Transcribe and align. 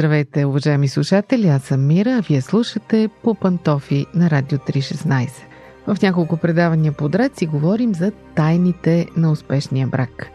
Здравейте, 0.00 0.44
уважаеми 0.44 0.88
слушатели, 0.88 1.48
аз 1.48 1.62
съм 1.62 1.86
Мира, 1.86 2.10
а 2.10 2.20
вие 2.20 2.40
слушате 2.40 3.08
по 3.22 3.34
пантофи 3.34 4.06
на 4.14 4.30
Радио 4.30 4.58
316. 4.58 5.28
В 5.86 6.02
няколко 6.02 6.36
предавания 6.36 6.92
подред 6.92 7.36
си 7.36 7.46
говорим 7.46 7.94
за 7.94 8.12
тайните 8.34 9.06
на 9.16 9.32
успешния 9.32 9.86
брак. 9.86 10.30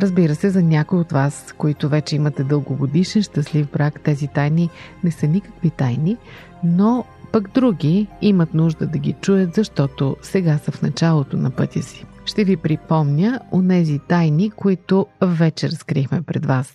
Разбира 0.00 0.34
се, 0.34 0.50
за 0.50 0.62
някои 0.62 0.98
от 0.98 1.12
вас, 1.12 1.54
които 1.58 1.88
вече 1.88 2.16
имате 2.16 2.44
дългогодишен 2.44 3.22
щастлив 3.22 3.70
брак, 3.72 4.00
тези 4.00 4.28
тайни 4.28 4.70
не 5.04 5.10
са 5.10 5.26
никакви 5.26 5.70
тайни, 5.70 6.16
но 6.64 7.04
пък 7.32 7.50
други 7.54 8.06
имат 8.22 8.54
нужда 8.54 8.86
да 8.86 8.98
ги 8.98 9.12
чуят, 9.12 9.54
защото 9.54 10.16
сега 10.22 10.58
са 10.58 10.72
в 10.72 10.82
началото 10.82 11.36
на 11.36 11.50
пътя 11.50 11.82
си. 11.82 12.04
Ще 12.24 12.44
ви 12.44 12.56
припомня 12.56 13.40
онези 13.52 13.98
тайни, 14.08 14.50
които 14.50 15.06
вече 15.22 15.68
разкрихме 15.68 16.22
пред 16.22 16.46
вас. 16.46 16.74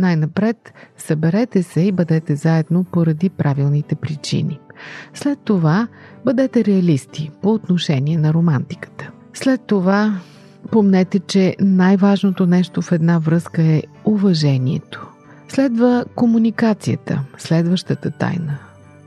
Най-напред 0.00 0.72
съберете 0.98 1.62
се 1.62 1.80
и 1.80 1.92
бъдете 1.92 2.36
заедно 2.36 2.84
поради 2.84 3.30
правилните 3.30 3.94
причини. 3.94 4.60
След 5.14 5.38
това 5.44 5.88
бъдете 6.24 6.64
реалисти 6.64 7.30
по 7.42 7.54
отношение 7.54 8.18
на 8.18 8.34
романтиката. 8.34 9.10
След 9.34 9.60
това 9.66 10.20
помнете, 10.70 11.18
че 11.18 11.56
най-важното 11.60 12.46
нещо 12.46 12.82
в 12.82 12.92
една 12.92 13.18
връзка 13.18 13.62
е 13.62 13.82
уважението. 14.04 15.08
Следва 15.48 16.04
комуникацията, 16.14 17.24
следващата 17.38 18.10
тайна. 18.10 18.58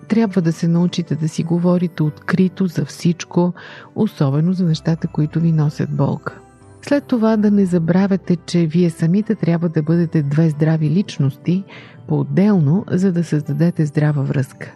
Трябва 0.07 0.41
да 0.41 0.53
се 0.53 0.67
научите 0.67 1.16
да 1.16 1.30
си 1.30 1.44
говорите 1.44 2.03
открито 2.03 2.67
за 2.67 2.85
всичко, 2.85 3.53
особено 3.95 4.53
за 4.53 4.66
нещата, 4.66 5.07
които 5.07 5.39
ви 5.39 5.52
носят 5.52 5.95
болка. 5.95 6.39
След 6.87 7.03
това 7.03 7.37
да 7.37 7.51
не 7.51 7.65
забравяте, 7.65 8.35
че 8.35 8.65
вие 8.65 8.89
самите 8.89 9.35
трябва 9.35 9.69
да 9.69 9.83
бъдете 9.83 10.23
две 10.23 10.49
здрави 10.49 10.89
личности 10.89 11.63
по-отделно, 12.07 12.85
за 12.91 13.11
да 13.11 13.23
създадете 13.23 13.85
здрава 13.85 14.23
връзка. 14.23 14.73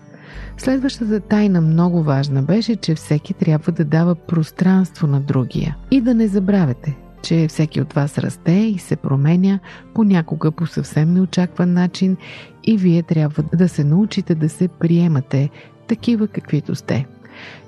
Следващата 0.58 1.19
тайна 1.19 1.61
много 1.61 2.03
важна 2.03 2.44
беше, 2.44 2.75
че 2.75 2.95
всеки 2.95 3.33
трябва 3.33 3.72
да 3.72 3.85
дава 3.85 4.16
пространство 4.16 5.08
на 5.08 5.22
другия. 5.22 5.78
И 5.91 6.02
да 6.02 6.13
не 6.13 6.28
забравяте, 6.28 6.97
че 7.22 7.47
всеки 7.47 7.81
от 7.81 7.94
вас 7.94 8.17
расте 8.17 8.52
и 8.52 8.78
се 8.78 8.95
променя 8.95 9.59
понякога 9.94 10.52
по 10.52 10.66
съвсем 10.66 11.13
неочакван 11.13 11.73
начин 11.73 12.17
и 12.63 12.78
вие 12.78 13.03
трябва 13.03 13.44
да 13.44 13.69
се 13.69 13.83
научите 13.83 14.35
да 14.35 14.50
се 14.50 14.67
приемате 14.67 15.50
такива 15.88 16.28
каквито 16.28 16.75
сте. 16.75 17.05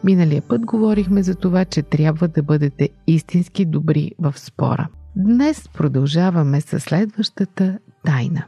Миналия 0.03 0.42
път 0.42 0.66
говорихме 0.66 1.23
за 1.23 1.36
това, 1.36 1.66
че 1.66 1.81
трябва 1.81 2.28
да 2.28 2.44
бъдете 2.44 2.89
истински 3.08 3.66
добри 3.66 4.12
в 4.20 4.34
спора. 4.38 4.88
Днес 5.16 5.69
продължаваме 5.74 6.62
с 6.62 6.80
следващата 6.80 7.78
тайна. 8.06 8.44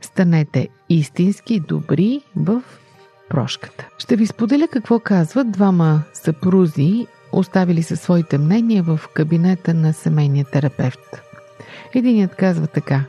Станете 0.00 0.68
истински 0.88 1.60
добри 1.60 2.20
в 2.36 2.62
прошката. 3.30 3.88
Ще 3.98 4.16
ви 4.16 4.26
споделя 4.26 4.68
какво 4.68 5.00
казват 5.00 5.50
двама 5.50 6.02
съпрузи, 6.12 7.06
оставили 7.32 7.82
се 7.82 7.96
своите 7.96 8.38
мнения 8.38 8.82
в 8.82 9.00
кабинета 9.14 9.74
на 9.74 9.92
семейния 9.92 10.44
терапевт. 10.44 11.22
Единият 11.94 12.34
казва 12.34 12.66
така. 12.66 13.04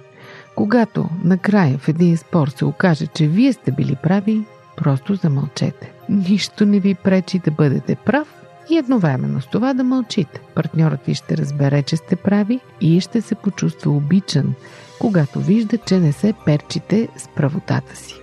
Когато 0.55 1.09
накрая 1.23 1.77
в 1.77 1.87
един 1.87 2.17
спор 2.17 2.47
се 2.47 2.65
окаже, 2.65 3.07
че 3.07 3.27
вие 3.27 3.53
сте 3.53 3.71
били 3.71 3.95
прави, 4.03 4.45
просто 4.79 5.15
замълчете. 5.15 5.91
Нищо 6.09 6.65
не 6.65 6.79
ви 6.79 6.95
пречи 6.95 7.39
да 7.39 7.51
бъдете 7.51 7.95
прав 7.95 8.27
и 8.69 8.77
едновременно 8.77 9.41
с 9.41 9.47
това 9.47 9.73
да 9.73 9.83
мълчите. 9.83 10.41
Партньорът 10.55 11.05
ви 11.05 11.15
ще 11.15 11.37
разбере, 11.37 11.83
че 11.83 11.97
сте 11.97 12.15
прави 12.15 12.59
и 12.81 13.01
ще 13.01 13.21
се 13.21 13.35
почувства 13.35 13.91
обичан, 13.91 14.53
когато 14.99 15.39
вижда, 15.39 15.77
че 15.77 15.99
не 15.99 16.11
се 16.11 16.33
перчите 16.45 17.07
с 17.17 17.27
правотата 17.27 17.95
си. 17.95 18.15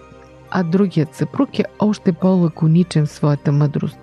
А 0.50 0.62
другият 0.62 1.14
съпруг 1.14 1.58
е 1.58 1.64
още 1.78 2.12
по-лаконичен 2.12 3.06
в 3.06 3.10
своята 3.10 3.52
мъдрост. 3.52 3.98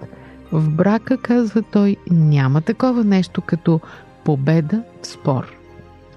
В 0.51 0.69
брака, 0.69 1.17
казва 1.17 1.61
той, 1.61 1.97
няма 2.11 2.61
такова 2.61 3.03
нещо 3.03 3.41
като 3.41 3.79
победа 4.23 4.83
в 5.01 5.07
спор. 5.07 5.53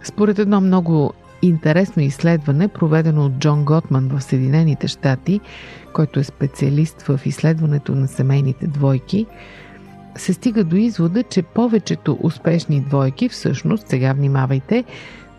Според 0.03 0.39
едно 0.39 0.61
много 0.61 1.13
интересно 1.43 2.03
изследване, 2.03 2.69
проведено 2.69 3.25
от 3.25 3.33
Джон 3.39 3.65
Готман 3.65 4.09
в 4.09 4.21
Съединените 4.21 4.89
щати, 4.89 5.41
който 5.93 6.21
е 6.21 6.25
специалист 6.25 7.03
в 7.03 7.21
изследването 7.25 7.95
на 7.95 8.09
семейните 8.09 8.67
двойки, 8.67 9.27
се 10.17 10.33
стига 10.33 10.65
до 10.65 10.77
извода, 10.77 11.23
че 11.23 11.43
повечето 11.43 12.19
успешни 12.23 12.81
двойки, 12.81 13.29
всъщност, 13.29 13.89
сега 13.89 14.13
внимавайте, 14.13 14.85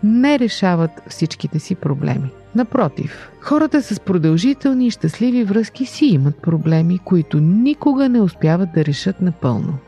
не 0.02 0.38
решават 0.38 0.90
всичките 1.08 1.58
си 1.58 1.74
проблеми. 1.74 2.30
Напротив, 2.54 3.30
хората 3.40 3.82
с 3.82 4.00
продължителни 4.00 4.86
и 4.86 4.90
щастливи 4.90 5.44
връзки 5.44 5.86
си 5.86 6.06
имат 6.06 6.42
проблеми, 6.42 6.98
които 6.98 7.40
никога 7.40 8.08
не 8.08 8.20
успяват 8.20 8.68
да 8.74 8.84
решат 8.84 9.20
напълно. 9.20 9.78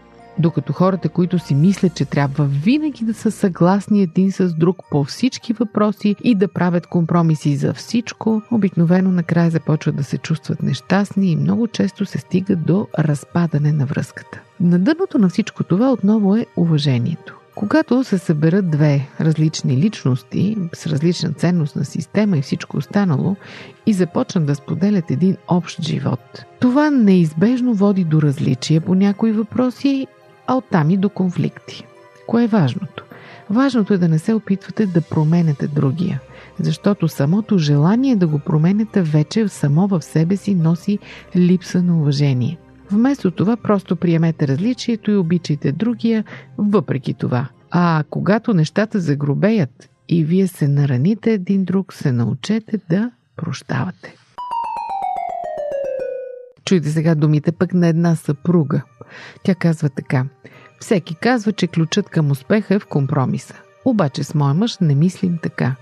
Докато 0.40 0.72
хората, 0.72 1.08
които 1.08 1.38
си 1.38 1.54
мислят, 1.54 1.94
че 1.94 2.04
трябва 2.04 2.44
винаги 2.44 3.04
да 3.04 3.14
са 3.14 3.30
съгласни 3.30 4.02
един 4.02 4.32
с 4.32 4.54
друг 4.54 4.76
по 4.90 5.04
всички 5.04 5.52
въпроси 5.52 6.16
и 6.24 6.34
да 6.34 6.48
правят 6.48 6.86
компромиси 6.86 7.56
за 7.56 7.74
всичко, 7.74 8.42
обикновено 8.50 9.10
накрая 9.10 9.50
започват 9.50 9.96
да 9.96 10.04
се 10.04 10.18
чувстват 10.18 10.62
нещастни 10.62 11.30
и 11.30 11.36
много 11.36 11.68
често 11.68 12.06
се 12.06 12.18
стига 12.18 12.56
до 12.56 12.86
разпадане 12.98 13.72
на 13.72 13.86
връзката. 13.86 14.40
На 14.60 14.78
дъното 14.78 15.18
на 15.18 15.28
всичко 15.28 15.64
това 15.64 15.92
отново 15.92 16.36
е 16.36 16.46
уважението. 16.56 17.36
Когато 17.54 18.04
се 18.04 18.18
съберат 18.18 18.70
две 18.70 19.08
различни 19.20 19.76
личности 19.76 20.56
с 20.74 20.86
различна 20.86 21.32
ценностна 21.32 21.84
система 21.84 22.38
и 22.38 22.42
всичко 22.42 22.76
останало 22.76 23.36
и 23.86 23.92
започнат 23.92 24.46
да 24.46 24.54
споделят 24.54 25.10
един 25.10 25.36
общ 25.48 25.82
живот, 25.82 26.44
това 26.60 26.90
неизбежно 26.90 27.74
води 27.74 28.04
до 28.04 28.22
различия 28.22 28.80
по 28.80 28.94
някои 28.94 29.32
въпроси 29.32 30.06
а 30.50 30.54
оттам 30.54 30.90
и 30.90 30.96
до 30.96 31.08
конфликти. 31.08 31.86
Кое 32.26 32.44
е 32.44 32.46
важното? 32.46 33.04
Важното 33.50 33.94
е 33.94 33.98
да 33.98 34.08
не 34.08 34.18
се 34.18 34.34
опитвате 34.34 34.86
да 34.86 35.00
променете 35.00 35.66
другия, 35.66 36.20
защото 36.58 37.08
самото 37.08 37.58
желание 37.58 38.16
да 38.16 38.26
го 38.26 38.38
променете 38.38 39.02
вече 39.02 39.48
само 39.48 39.88
в 39.88 40.02
себе 40.02 40.36
си 40.36 40.54
носи 40.54 40.98
липса 41.36 41.82
на 41.82 41.98
уважение. 41.98 42.58
Вместо 42.90 43.30
това 43.30 43.56
просто 43.56 43.96
приемете 43.96 44.48
различието 44.48 45.10
и 45.10 45.16
обичайте 45.16 45.72
другия 45.72 46.24
въпреки 46.58 47.14
това. 47.14 47.48
А 47.70 48.04
когато 48.10 48.54
нещата 48.54 49.00
загробеят 49.00 49.90
и 50.08 50.24
вие 50.24 50.46
се 50.46 50.68
нараните 50.68 51.32
един 51.32 51.64
друг, 51.64 51.92
се 51.92 52.12
научете 52.12 52.78
да 52.88 53.10
прощавате. 53.36 54.14
Чуйте 56.64 56.88
сега 56.88 57.14
думите 57.14 57.52
пък 57.52 57.74
на 57.74 57.86
една 57.86 58.16
съпруга. 58.16 58.82
Тя 59.42 59.54
казва 59.54 59.88
така. 59.88 60.24
Всеки 60.80 61.14
казва, 61.14 61.52
че 61.52 61.66
ключът 61.66 62.08
към 62.08 62.30
успеха 62.30 62.74
е 62.74 62.78
в 62.78 62.86
компромиса. 62.86 63.54
Обаче 63.84 64.24
с 64.24 64.34
моя 64.34 64.54
мъж 64.54 64.78
не 64.78 64.94
мислим 64.94 65.38
така. 65.42 65.74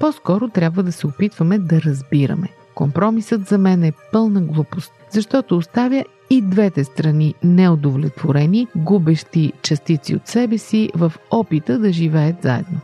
По-скоро 0.00 0.48
трябва 0.48 0.82
да 0.82 0.92
се 0.92 1.06
опитваме 1.06 1.58
да 1.58 1.82
разбираме. 1.82 2.48
Компромисът 2.74 3.48
за 3.48 3.58
мен 3.58 3.84
е 3.84 3.92
пълна 4.12 4.40
глупост, 4.40 4.92
защото 5.10 5.56
оставя 5.56 6.04
и 6.30 6.42
двете 6.42 6.84
страни 6.84 7.34
неудовлетворени, 7.44 8.68
губещи 8.76 9.52
частици 9.62 10.14
от 10.14 10.28
себе 10.28 10.58
си 10.58 10.90
в 10.94 11.12
опита 11.30 11.78
да 11.78 11.92
живеят 11.92 12.42
заедно. 12.42 12.80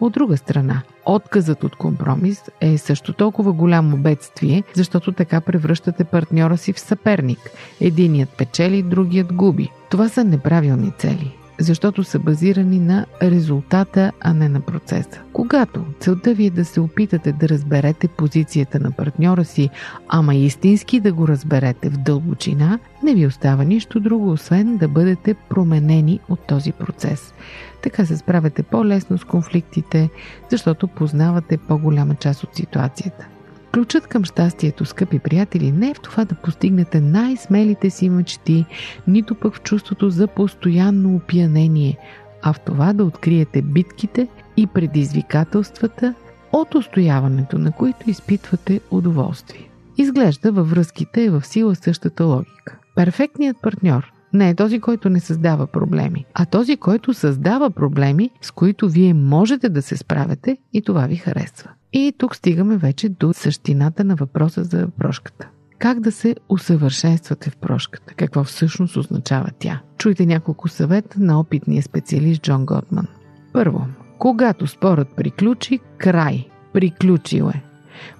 От 0.00 0.12
друга 0.12 0.36
страна, 0.36 0.82
отказът 1.06 1.64
от 1.64 1.76
компромис 1.76 2.42
е 2.60 2.78
също 2.78 3.12
толкова 3.12 3.52
голямо 3.52 3.96
бедствие, 3.96 4.62
защото 4.74 5.12
така 5.12 5.40
превръщате 5.40 6.04
партньора 6.04 6.56
си 6.56 6.72
в 6.72 6.80
съперник. 6.80 7.50
Единият 7.80 8.30
печели, 8.30 8.82
другият 8.82 9.32
губи. 9.32 9.68
Това 9.90 10.08
са 10.08 10.24
неправилни 10.24 10.92
цели. 10.98 11.39
Защото 11.60 12.04
са 12.04 12.18
базирани 12.18 12.78
на 12.78 13.06
резултата, 13.22 14.12
а 14.20 14.34
не 14.34 14.48
на 14.48 14.60
процеса. 14.60 15.20
Когато 15.32 15.84
целта 16.00 16.34
ви 16.34 16.46
е 16.46 16.50
да 16.50 16.64
се 16.64 16.80
опитате 16.80 17.32
да 17.32 17.48
разберете 17.48 18.08
позицията 18.08 18.80
на 18.80 18.90
партньора 18.90 19.44
си, 19.44 19.70
ама 20.08 20.34
истински 20.34 21.00
да 21.00 21.12
го 21.12 21.28
разберете 21.28 21.90
в 21.90 21.96
дълбочина, 21.96 22.78
не 23.02 23.14
ви 23.14 23.26
остава 23.26 23.64
нищо 23.64 24.00
друго, 24.00 24.30
освен 24.30 24.76
да 24.76 24.88
бъдете 24.88 25.34
променени 25.34 26.20
от 26.28 26.40
този 26.40 26.72
процес. 26.72 27.34
Така 27.82 28.06
се 28.06 28.16
справяте 28.16 28.62
по-лесно 28.62 29.18
с 29.18 29.24
конфликтите, 29.24 30.10
защото 30.50 30.88
познавате 30.88 31.58
по-голяма 31.58 32.14
част 32.14 32.44
от 32.44 32.56
ситуацията. 32.56 33.26
Ключът 33.72 34.06
към 34.06 34.24
щастието, 34.24 34.84
скъпи 34.84 35.18
приятели, 35.18 35.72
не 35.72 35.90
е 35.90 35.94
в 35.94 36.00
това 36.00 36.24
да 36.24 36.34
постигнете 36.34 37.00
най-смелите 37.00 37.90
си 37.90 38.10
мечти, 38.10 38.64
нито 39.06 39.34
пък 39.34 39.54
в 39.54 39.62
чувството 39.62 40.10
за 40.10 40.26
постоянно 40.26 41.16
опиянение, 41.16 41.98
а 42.42 42.52
в 42.52 42.60
това 42.60 42.92
да 42.92 43.04
откриете 43.04 43.62
битките 43.62 44.28
и 44.56 44.66
предизвикателствата, 44.66 46.14
от 46.52 46.74
устояването 46.74 47.58
на 47.58 47.72
които 47.72 48.10
изпитвате 48.10 48.80
удоволствие. 48.90 49.68
Изглежда 49.98 50.52
във 50.52 50.70
връзките 50.70 51.24
е 51.24 51.30
в 51.30 51.46
сила 51.46 51.74
същата 51.74 52.24
логика. 52.24 52.78
Перфектният 52.96 53.56
партньор 53.62 54.12
не 54.32 54.50
е 54.50 54.54
този, 54.54 54.80
който 54.80 55.10
не 55.10 55.20
създава 55.20 55.66
проблеми, 55.66 56.24
а 56.34 56.46
този, 56.46 56.76
който 56.76 57.14
създава 57.14 57.70
проблеми, 57.70 58.30
с 58.40 58.50
които 58.50 58.88
вие 58.88 59.14
можете 59.14 59.68
да 59.68 59.82
се 59.82 59.96
справяте 59.96 60.56
и 60.72 60.82
това 60.82 61.06
ви 61.06 61.16
харесва. 61.16 61.70
И 61.92 62.12
тук 62.18 62.36
стигаме 62.36 62.76
вече 62.76 63.08
до 63.08 63.32
същината 63.32 64.04
на 64.04 64.14
въпроса 64.14 64.64
за 64.64 64.88
прошката. 64.98 65.48
Как 65.78 66.00
да 66.00 66.12
се 66.12 66.36
усъвършенствате 66.48 67.50
в 67.50 67.56
прошката? 67.56 68.14
Какво 68.14 68.44
всъщност 68.44 68.96
означава 68.96 69.50
тя? 69.58 69.80
Чуйте 69.98 70.26
няколко 70.26 70.68
съвета 70.68 71.20
на 71.20 71.40
опитния 71.40 71.82
специалист 71.82 72.42
Джон 72.42 72.66
Готман. 72.66 73.06
Първо, 73.52 73.86
когато 74.18 74.66
спорът 74.66 75.08
приключи, 75.16 75.80
край. 75.98 76.48
Приключил 76.72 77.50
е. 77.54 77.62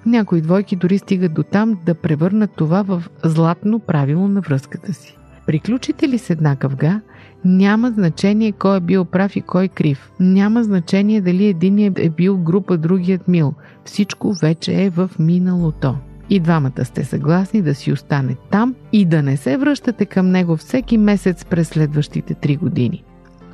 Някои 0.06 0.40
двойки 0.40 0.76
дори 0.76 0.98
стигат 0.98 1.34
до 1.34 1.42
там 1.42 1.78
да 1.86 1.94
превърнат 1.94 2.50
това 2.56 2.82
в 2.82 3.04
златно 3.24 3.78
правило 3.78 4.28
на 4.28 4.40
връзката 4.40 4.94
си. 4.94 5.16
Приключите 5.46 6.08
ли 6.08 6.18
с 6.18 6.30
една 6.30 6.56
къвга, 6.56 7.00
няма 7.44 7.90
значение 7.90 8.52
кой 8.52 8.76
е 8.76 8.80
бил 8.80 9.04
прав 9.04 9.36
и 9.36 9.40
кой 9.40 9.68
крив. 9.68 10.10
Няма 10.20 10.64
значение 10.64 11.20
дали 11.20 11.46
единият 11.46 11.98
е 11.98 12.10
бил 12.10 12.38
група, 12.38 12.76
другият 12.76 13.28
мил. 13.28 13.54
Всичко 13.84 14.34
вече 14.42 14.82
е 14.82 14.90
в 14.90 15.10
миналото. 15.18 15.96
И 16.30 16.40
двамата 16.40 16.84
сте 16.84 17.04
съгласни 17.04 17.62
да 17.62 17.74
си 17.74 17.92
остане 17.92 18.36
там 18.50 18.74
и 18.92 19.04
да 19.04 19.22
не 19.22 19.36
се 19.36 19.56
връщате 19.56 20.06
към 20.06 20.30
него 20.30 20.56
всеки 20.56 20.98
месец 20.98 21.44
през 21.44 21.68
следващите 21.68 22.34
три 22.34 22.56
години. 22.56 23.04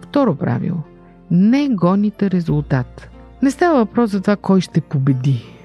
Второ 0.02 0.34
правило. 0.34 0.78
Не 1.30 1.68
гоните 1.68 2.30
резултат. 2.30 3.08
Не 3.42 3.50
става 3.50 3.78
въпрос 3.78 4.10
за 4.10 4.20
това 4.20 4.36
кой 4.36 4.60
ще 4.60 4.80
победи 4.80 5.56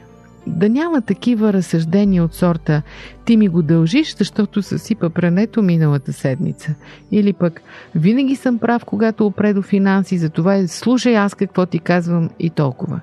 да 0.48 0.70
няма 0.70 1.02
такива 1.02 1.54
разсъждения 1.54 2.24
от 2.24 2.34
сорта 2.34 2.82
ти 3.26 3.38
ми 3.38 3.48
го 3.48 3.62
дължиш, 3.62 4.16
защото 4.16 4.62
съсипа 4.62 5.10
прането 5.10 5.62
миналата 5.62 6.14
седмица. 6.14 6.76
Или 7.12 7.34
пък 7.34 7.62
винаги 7.96 8.36
съм 8.36 8.60
прав, 8.60 8.86
когато 8.86 9.26
опре 9.26 9.54
до 9.54 9.62
финанси, 9.62 10.18
затова 10.18 10.56
е 10.56 10.68
слушай 10.68 11.18
аз 11.18 11.34
какво 11.34 11.66
ти 11.66 11.80
казвам 11.80 12.30
и 12.40 12.50
толкова. 12.50 13.00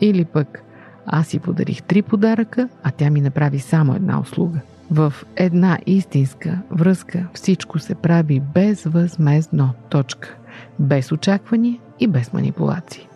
Или 0.00 0.24
пък 0.24 0.62
аз 1.06 1.26
си 1.26 1.38
подарих 1.38 1.82
три 1.82 2.02
подаръка, 2.02 2.68
а 2.82 2.90
тя 2.90 3.10
ми 3.10 3.20
направи 3.20 3.58
само 3.58 3.94
една 3.94 4.20
услуга. 4.20 4.60
В 4.90 5.12
една 5.36 5.78
истинска 5.86 6.58
връзка 6.70 7.26
всичко 7.34 7.78
се 7.78 7.94
прави 7.94 8.42
безвъзмезно. 8.54 9.70
Точка. 9.88 10.36
Без 10.78 11.12
очаквания 11.12 11.78
и 12.00 12.06
без 12.06 12.32
манипулации. 12.32 13.08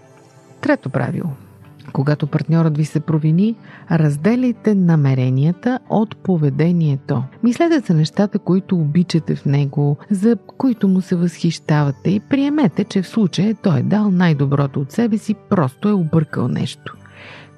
Трето 0.61 0.91
правило– 0.91 1.31
когато 1.93 2.27
партньорът 2.27 2.77
ви 2.77 2.85
се 2.85 3.01
провини, 3.01 3.55
разделяйте 3.91 4.75
намеренията 4.75 5.79
от 5.91 6.17
поведението. 6.17 7.23
Мислете 7.43 7.81
за 7.81 7.95
нещата, 7.95 8.39
които 8.39 8.77
обичате 8.77 9.37
в 9.37 9.45
него, 9.45 9.97
за 10.11 10.37
които 10.57 10.89
му 10.89 11.01
се 11.01 11.17
възхищавате 11.17 12.11
и 12.11 12.21
приемете, 12.21 12.85
че 12.85 13.03
в 13.03 13.09
случая 13.09 13.55
той 13.63 13.79
е 13.79 13.83
дал 13.83 14.11
най-доброто 14.11 14.81
от 14.81 14.93
себе 14.93 15.19
си, 15.19 15.35
просто 15.35 15.89
е 15.89 15.93
объркал 15.93 16.49
нещо. 16.49 16.97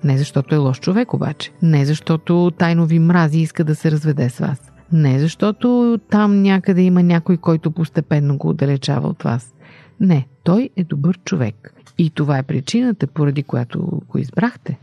Не 0.04 0.18
защото 0.18 0.54
е 0.54 0.58
лош 0.58 0.80
човек 0.80 1.14
обаче. 1.14 1.52
Не 1.62 1.84
защото 1.84 2.52
тайно 2.58 2.86
ви 2.86 2.98
мрази 2.98 3.38
и 3.38 3.42
иска 3.42 3.64
да 3.64 3.74
се 3.74 3.90
разведе 3.90 4.28
с 4.28 4.38
вас. 4.38 4.72
Не 4.92 5.18
защото 5.18 5.98
там 6.10 6.42
някъде 6.42 6.82
има 6.82 7.02
някой, 7.02 7.36
който 7.36 7.70
постепенно 7.70 8.36
го 8.36 8.48
отдалечава 8.48 9.08
от 9.08 9.22
вас. 9.22 9.54
Не, 10.00 10.28
той 10.42 10.70
е 10.76 10.84
добър 10.84 11.18
човек. 11.24 11.74
И 11.98 12.10
това 12.10 12.38
е 12.38 12.42
причината, 12.42 13.06
поради 13.06 13.42
която 13.42 14.02
го 14.08 14.18
избрахте. 14.18 14.78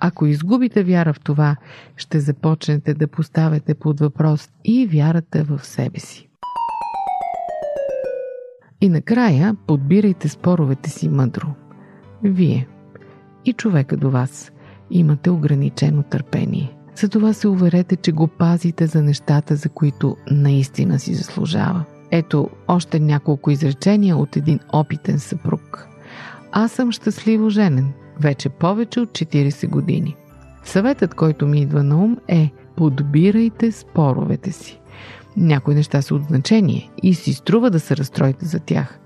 Ако 0.00 0.26
изгубите 0.26 0.84
вяра 0.84 1.12
в 1.12 1.20
това, 1.20 1.56
ще 1.96 2.20
започнете 2.20 2.94
да 2.94 3.08
поставяте 3.08 3.74
под 3.74 4.00
въпрос 4.00 4.50
и 4.64 4.86
вярата 4.86 5.44
в 5.44 5.66
себе 5.66 5.98
си. 6.00 6.28
И 8.80 8.88
накрая 8.88 9.56
подбирайте 9.66 10.28
споровете 10.28 10.90
си 10.90 11.08
мъдро. 11.08 11.46
Вие 12.22 12.68
и 13.44 13.52
човека 13.52 13.96
до 13.96 14.10
вас 14.10 14.52
имате 14.90 15.30
ограничено 15.30 16.02
търпение. 16.02 16.76
Затова 16.94 17.32
се 17.32 17.48
уверете, 17.48 17.96
че 17.96 18.12
го 18.12 18.26
пазите 18.26 18.86
за 18.86 19.02
нещата, 19.02 19.56
за 19.56 19.68
които 19.68 20.16
наистина 20.30 20.98
си 20.98 21.14
заслужава. 21.14 21.84
Ето 22.10 22.48
още 22.68 23.00
няколко 23.00 23.50
изречения 23.50 24.16
от 24.16 24.36
един 24.36 24.60
опитен 24.72 25.18
съпруг. 25.18 25.88
Аз 26.52 26.72
съм 26.72 26.92
щастливо 26.92 27.50
женен, 27.50 27.92
вече 28.20 28.48
повече 28.48 29.00
от 29.00 29.08
40 29.08 29.68
години. 29.68 30.16
Съветът, 30.64 31.14
който 31.14 31.46
ми 31.46 31.60
идва 31.60 31.82
на 31.82 31.96
ум 32.04 32.16
е 32.28 32.50
подбирайте 32.76 33.72
споровете 33.72 34.52
си. 34.52 34.80
Някои 35.36 35.74
неща 35.74 36.02
са 36.02 36.14
от 36.14 36.22
значение 36.22 36.90
и 37.02 37.14
си 37.14 37.32
струва 37.32 37.70
да 37.70 37.80
се 37.80 37.96
разстроите 37.96 38.46
за 38.46 38.60
тях. 38.60 38.98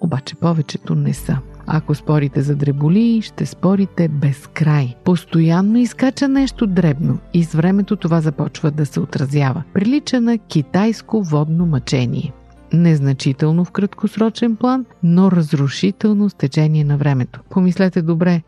Обаче 0.00 0.34
повечето 0.34 0.94
не 0.94 1.14
са. 1.14 1.38
Ако 1.66 1.94
спорите 1.94 2.42
за 2.42 2.56
дреболи, 2.56 3.22
ще 3.22 3.46
спорите 3.46 4.08
без 4.08 4.46
край. 4.46 4.94
Постоянно 5.04 5.78
изкача 5.78 6.28
нещо 6.28 6.66
дребно 6.66 7.18
и 7.34 7.44
с 7.44 7.52
времето 7.52 7.96
това 7.96 8.20
започва 8.20 8.70
да 8.70 8.86
се 8.86 9.00
отразява. 9.00 9.62
Прилича 9.74 10.20
на 10.20 10.38
китайско 10.38 11.22
водно 11.22 11.66
мъчение 11.66 12.32
незначително 12.72 13.64
в 13.64 13.70
краткосрочен 13.70 14.56
план, 14.56 14.86
но 15.02 15.30
разрушително 15.30 16.30
с 16.30 16.34
течение 16.34 16.84
на 16.84 16.96
времето. 16.96 17.40
Помислете 17.50 18.02
добре, 18.02 18.42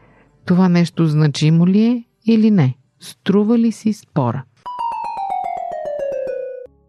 това 0.44 0.68
нещо 0.68 1.06
значимо 1.06 1.66
ли 1.66 1.82
е 1.82 2.04
или 2.26 2.50
не? 2.50 2.74
Струва 3.00 3.58
ли 3.58 3.72
си 3.72 3.92
спора? 3.92 4.42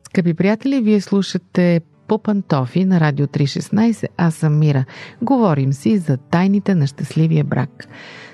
Скъпи 0.03 0.33
приятели, 0.33 0.81
вие 0.81 1.01
слушате 1.01 1.81
по 2.07 2.17
пантофи 2.17 2.86
на 2.86 3.00
Радио 3.00 3.27
316. 3.27 4.07
Аз 4.17 4.36
съм 4.36 4.60
Мира. 4.60 4.86
Говорим 5.22 5.74
си 5.74 5.98
за 5.98 6.17
тайните 6.17 6.75
на 6.75 6.88
щастливия 6.88 7.43
брак. 7.43 7.88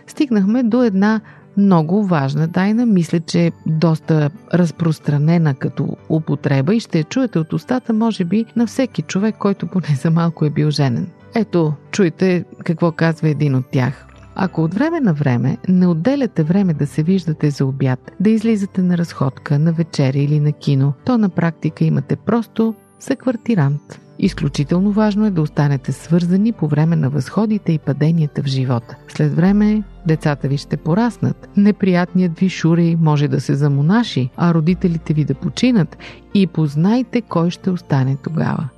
Стигнахме 0.08 0.64
до 0.64 0.84
една 0.84 1.22
много 1.60 2.04
важна 2.04 2.52
тайна. 2.52 2.86
Мисля, 2.86 3.20
че 3.20 3.46
е 3.46 3.52
доста 3.66 4.30
разпространена 4.54 5.56
като 5.56 5.98
употреба 6.10 6.76
и 6.76 6.80
ще 6.80 6.98
я 6.98 7.04
чуете 7.04 7.40
от 7.40 7.54
устата, 7.54 7.94
може 7.94 8.26
би, 8.26 8.46
на 8.56 8.68
всеки 8.68 9.02
човек, 9.02 9.36
който 9.40 9.68
поне 9.68 9.96
за 10.02 10.12
малко 10.12 10.46
е 10.46 10.50
бил 10.50 10.72
женен. 10.72 11.08
Ето, 11.36 11.74
чуйте 11.92 12.46
какво 12.64 12.92
казва 12.92 13.30
един 13.30 13.56
от 13.56 13.66
тях. 13.72 14.06
Ако 14.36 14.64
от 14.64 14.74
време 14.74 15.00
на 15.00 15.14
време 15.14 15.58
не 15.70 15.88
отделяте 15.88 16.44
време 16.44 16.74
да 16.74 16.88
се 16.88 17.04
виждате 17.04 17.50
за 17.50 17.66
обяд, 17.66 18.12
да 18.20 18.30
излизате 18.30 18.82
на 18.82 18.98
разходка, 18.98 19.60
на 19.60 19.74
вечеря 19.74 20.20
или 20.20 20.40
на 20.40 20.52
кино, 20.52 20.94
то 21.06 21.18
на 21.18 21.30
практика 21.30 21.86
имате 21.86 22.16
просто 22.16 22.76
за 23.00 23.16
квартирант. 23.16 24.00
Изключително 24.20 24.92
важно 24.92 25.26
е 25.26 25.32
да 25.32 25.42
останете 25.42 25.92
свързани 25.92 26.52
по 26.52 26.68
време 26.68 26.96
на 26.96 27.10
възходите 27.10 27.72
и 27.72 27.80
паденията 27.80 28.44
в 28.44 28.48
живота. 28.48 28.96
След 29.08 29.36
време 29.36 29.84
децата 30.08 30.48
ви 30.48 30.58
ще 30.58 30.78
пораснат, 30.78 31.50
неприятният 31.58 32.40
ви 32.40 32.50
шурей 32.50 32.96
може 32.96 33.28
да 33.28 33.42
се 33.42 33.56
замонаши, 33.56 34.30
а 34.38 34.54
родителите 34.54 35.14
ви 35.14 35.26
да 35.26 35.34
починат 35.34 35.98
и 36.34 36.48
познайте 36.48 37.22
кой 37.22 37.50
ще 37.50 37.70
остане 37.70 38.18
тогава. 38.24 38.70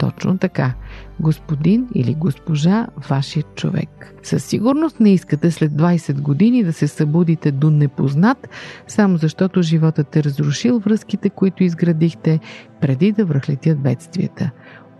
Точно 0.00 0.38
така. 0.38 0.74
Господин 1.20 1.88
или 1.94 2.14
госпожа, 2.14 2.86
вашият 3.08 3.54
човек. 3.54 4.14
Със 4.22 4.44
сигурност 4.44 5.00
не 5.00 5.12
искате 5.12 5.50
след 5.50 5.72
20 5.72 6.20
години 6.20 6.64
да 6.64 6.72
се 6.72 6.88
събудите 6.88 7.52
до 7.52 7.70
непознат, 7.70 8.48
само 8.88 9.16
защото 9.16 9.62
животът 9.62 10.16
е 10.16 10.24
разрушил 10.24 10.78
връзките, 10.78 11.30
които 11.30 11.64
изградихте 11.64 12.40
преди 12.80 13.12
да 13.12 13.24
връхлетят 13.24 13.78
бедствията. 13.78 14.50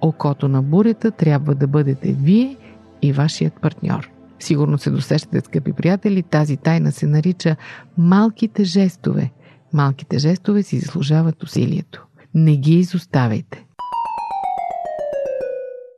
Окото 0.01 0.49
на 0.49 0.63
бурята 0.63 1.11
трябва 1.11 1.55
да 1.55 1.67
бъдете 1.67 2.13
вие 2.13 2.57
и 3.03 3.13
вашият 3.13 3.61
партньор. 3.61 4.11
Сигурно 4.39 4.79
се 4.79 4.91
досещате, 4.91 5.41
скъпи 5.41 5.73
приятели, 5.73 6.23
тази 6.23 6.57
тайна 6.57 6.93
се 6.93 7.07
нарича 7.07 7.57
малките 7.99 8.65
жестове. 8.65 9.31
Малките 9.73 10.19
жестове 10.19 10.63
си 10.63 10.79
заслужават 10.79 11.43
усилието. 11.43 12.07
Не 12.35 12.57
ги 12.57 12.75
изоставяйте. 12.75 13.65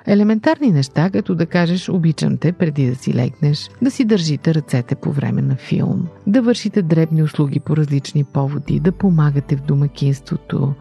Елементарни 0.07 0.71
неща, 0.71 1.11
като 1.11 1.35
да 1.35 1.47
кажеш 1.47 1.89
обичам 1.89 2.37
те 2.37 2.53
преди 2.53 2.87
да 2.87 2.95
си 2.95 3.15
легнеш, 3.15 3.71
да 3.83 3.91
си 3.91 4.05
държите 4.05 4.55
ръцете 4.55 4.95
по 4.95 5.13
време 5.13 5.43
на 5.43 5.57
филм, 5.57 6.07
да 6.27 6.43
вършите 6.43 6.83
дребни 6.83 7.23
услуги 7.23 7.61
по 7.61 7.77
различни 7.77 8.25
поводи, 8.25 8.81
да 8.81 8.93
помагате 8.93 9.57
в 9.57 9.63
домакинството, 9.63 10.75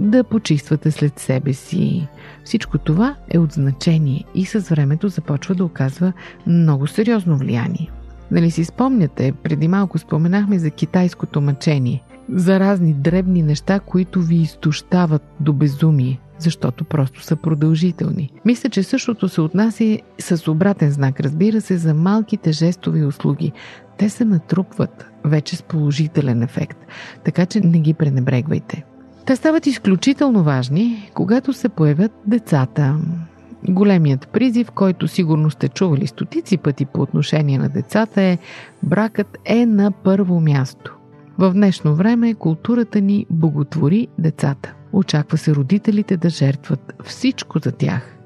да 0.00 0.24
почиствате 0.24 0.90
след 0.90 1.18
себе 1.18 1.52
си. 1.52 2.08
Всичко 2.44 2.78
това 2.78 3.16
е 3.30 3.38
от 3.38 3.52
значение 3.52 4.24
и 4.34 4.44
с 4.44 4.60
времето 4.60 5.08
започва 5.08 5.54
да 5.54 5.64
оказва 5.64 6.12
много 6.46 6.86
сериозно 6.86 7.36
влияние. 7.36 7.90
Нали 8.30 8.50
си 8.50 8.64
спомняте, 8.64 9.32
преди 9.42 9.68
малко 9.68 9.98
споменахме 9.98 10.58
за 10.58 10.70
китайското 10.70 11.40
мъчение, 11.40 12.02
за 12.32 12.60
разни 12.60 12.94
дребни 12.94 13.42
неща, 13.42 13.80
които 13.80 14.22
ви 14.22 14.36
изтощават 14.36 15.22
до 15.40 15.52
безумие, 15.52 16.20
защото 16.38 16.84
просто 16.84 17.22
са 17.22 17.36
продължителни. 17.36 18.32
Мисля, 18.44 18.68
че 18.68 18.82
същото 18.82 19.28
се 19.28 19.40
отнася 19.40 19.98
с 20.18 20.48
обратен 20.48 20.90
знак, 20.90 21.20
разбира 21.20 21.60
се, 21.60 21.76
за 21.76 21.94
малките 21.94 22.52
жестови 22.52 23.04
услуги. 23.04 23.52
Те 23.98 24.08
се 24.08 24.24
натрупват 24.24 25.06
вече 25.24 25.56
с 25.56 25.62
положителен 25.62 26.42
ефект, 26.42 26.78
така 27.24 27.46
че 27.46 27.60
не 27.60 27.78
ги 27.78 27.94
пренебрегвайте. 27.94 28.84
Те 29.26 29.36
стават 29.36 29.66
изключително 29.66 30.42
важни, 30.42 31.10
когато 31.14 31.52
се 31.52 31.68
появят 31.68 32.12
децата. 32.26 32.96
Големият 33.68 34.28
призив, 34.28 34.70
който 34.70 35.08
сигурно 35.08 35.50
сте 35.50 35.68
чували 35.68 36.06
стотици 36.06 36.58
пъти 36.58 36.86
по 36.86 37.00
отношение 37.00 37.58
на 37.58 37.68
децата 37.68 38.22
е 38.22 38.38
бракът 38.82 39.38
е 39.44 39.66
на 39.66 39.90
първо 39.90 40.40
място. 40.40 40.98
В 41.38 41.52
днешно 41.52 41.94
време 41.94 42.34
културата 42.34 43.00
ни 43.00 43.26
боготвори 43.30 44.08
децата. 44.18 44.74
Очаква 44.92 45.38
се 45.38 45.54
родителите 45.54 46.16
да 46.16 46.28
жертват 46.28 46.94
всичко 47.04 47.58
за 47.58 47.72
тях. 47.72 48.16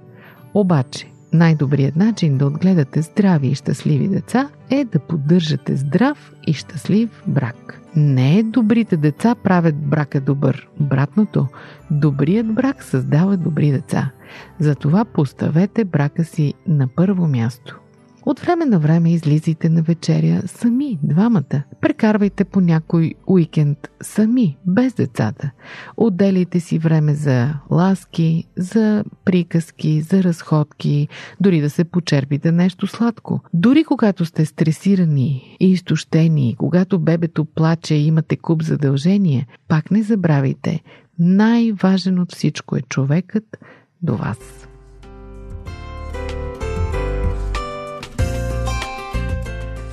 Обаче, 0.54 1.12
най-добрият 1.32 1.96
начин 1.96 2.38
да 2.38 2.46
отгледате 2.46 3.02
здрави 3.02 3.48
и 3.48 3.54
щастливи 3.54 4.08
деца 4.08 4.48
е 4.70 4.84
да 4.84 4.98
поддържате 4.98 5.76
здрав 5.76 6.32
и 6.46 6.52
щастлив 6.52 7.22
брак. 7.26 7.80
Не 7.96 8.38
е 8.38 8.42
добрите 8.42 8.96
деца 8.96 9.34
правят 9.34 9.76
брака 9.76 10.20
добър. 10.20 10.68
Обратното, 10.80 11.46
добрият 11.90 12.54
брак 12.54 12.82
създава 12.82 13.36
добри 13.36 13.70
деца. 13.70 14.10
Затова 14.58 15.04
поставете 15.04 15.84
брака 15.84 16.24
си 16.24 16.54
на 16.66 16.88
първо 16.88 17.26
място. 17.28 17.81
От 18.26 18.40
време 18.40 18.64
на 18.64 18.78
време 18.78 19.12
излизайте 19.12 19.68
на 19.68 19.82
вечеря 19.82 20.42
сами, 20.46 20.98
двамата. 21.02 21.62
Прекарвайте 21.80 22.44
по 22.44 22.60
някой 22.60 23.14
уикенд 23.26 23.78
сами, 24.02 24.56
без 24.66 24.94
децата. 24.94 25.50
Отделите 25.96 26.60
си 26.60 26.78
време 26.78 27.14
за 27.14 27.54
ласки, 27.70 28.44
за 28.56 29.04
приказки, 29.24 30.00
за 30.00 30.22
разходки, 30.22 31.08
дори 31.40 31.60
да 31.60 31.70
се 31.70 31.84
почерпите 31.84 32.52
нещо 32.52 32.86
сладко. 32.86 33.40
Дори 33.54 33.84
когато 33.84 34.24
сте 34.24 34.44
стресирани 34.44 35.56
и 35.60 35.72
изтощени, 35.72 36.54
когато 36.58 36.98
бебето 36.98 37.44
плаче 37.44 37.94
и 37.94 38.06
имате 38.06 38.36
куп 38.36 38.62
задължения, 38.62 39.46
пак 39.68 39.90
не 39.90 40.02
забравяйте, 40.02 40.80
най-важен 41.18 42.18
от 42.18 42.34
всичко 42.34 42.76
е 42.76 42.80
човекът 42.80 43.58
до 44.02 44.16
вас. 44.16 44.68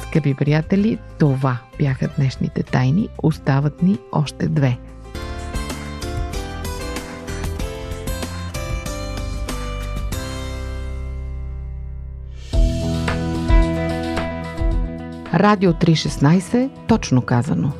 Скъпи 0.10 0.34
приятели, 0.34 1.00
това 1.20 1.58
бяха 1.78 2.08
днешните 2.08 2.63
тайни. 2.63 3.10
Остават 3.24 3.84
ни 3.84 3.98
още 4.12 4.48
две. 4.48 4.78
Радио 15.34 15.74
316, 15.74 16.70
точно 16.88 17.22
казано. 17.22 17.72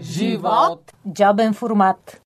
Живот! 0.00 0.92
Джобен 1.12 1.54
формат. 1.54 2.19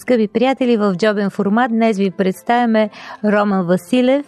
Скъпи 0.00 0.28
приятели, 0.28 0.76
в 0.76 0.94
джобен 0.96 1.30
формат 1.30 1.70
днес 1.70 1.98
ви 1.98 2.10
представяме 2.10 2.90
Роман 3.24 3.66
Василев, 3.66 4.26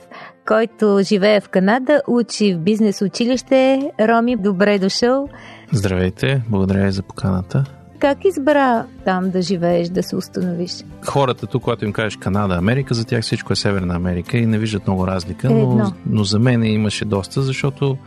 който 0.48 0.98
живее 1.02 1.40
в 1.40 1.48
Канада, 1.48 2.02
учи 2.08 2.54
в 2.54 2.58
бизнес 2.58 3.02
училище. 3.02 3.90
Роми, 4.00 4.36
добре 4.36 4.78
дошъл. 4.78 5.28
Здравейте, 5.72 6.42
благодаря 6.48 6.92
за 6.92 7.02
поканата. 7.02 7.64
Как 7.98 8.24
избра 8.24 8.84
там 9.04 9.30
да 9.30 9.42
живееш, 9.42 9.88
да 9.88 10.02
се 10.02 10.16
установиш? 10.16 10.84
Хората 11.06 11.46
тук, 11.46 11.62
когато 11.62 11.84
им 11.84 11.92
кажеш 11.92 12.16
Канада, 12.16 12.54
Америка, 12.54 12.94
за 12.94 13.04
тях 13.04 13.22
всичко 13.22 13.52
е 13.52 13.56
Северна 13.56 13.94
Америка 13.94 14.38
и 14.38 14.46
не 14.46 14.58
виждат 14.58 14.86
много 14.86 15.06
разлика, 15.06 15.50
но, 15.50 15.92
но 16.06 16.24
за 16.24 16.38
мен 16.38 16.64
имаше 16.64 17.04
доста, 17.04 17.42
защото 17.42 17.98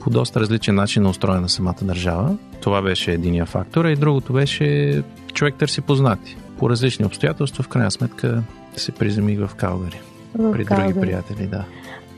по 0.00 0.10
доста 0.10 0.40
различен 0.40 0.74
начин 0.74 1.04
е 1.04 1.08
устроена 1.08 1.48
самата 1.48 1.82
държава. 1.82 2.36
Това 2.60 2.82
беше 2.82 3.12
единия 3.12 3.46
фактор, 3.46 3.84
и 3.84 3.96
другото 3.96 4.32
беше 4.32 5.02
човек 5.34 5.54
търси 5.58 5.80
познати 5.80 6.36
по 6.58 6.70
различни 6.70 7.04
обстоятелства, 7.04 7.64
в 7.64 7.68
крайна 7.68 7.90
сметка 7.90 8.42
се 8.76 8.92
приземих 8.92 9.46
в 9.46 9.54
Калгари. 9.54 10.00
В 10.34 10.52
при 10.52 10.64
Калгари. 10.64 10.92
други 10.92 11.00
приятели, 11.00 11.46
да. 11.46 11.64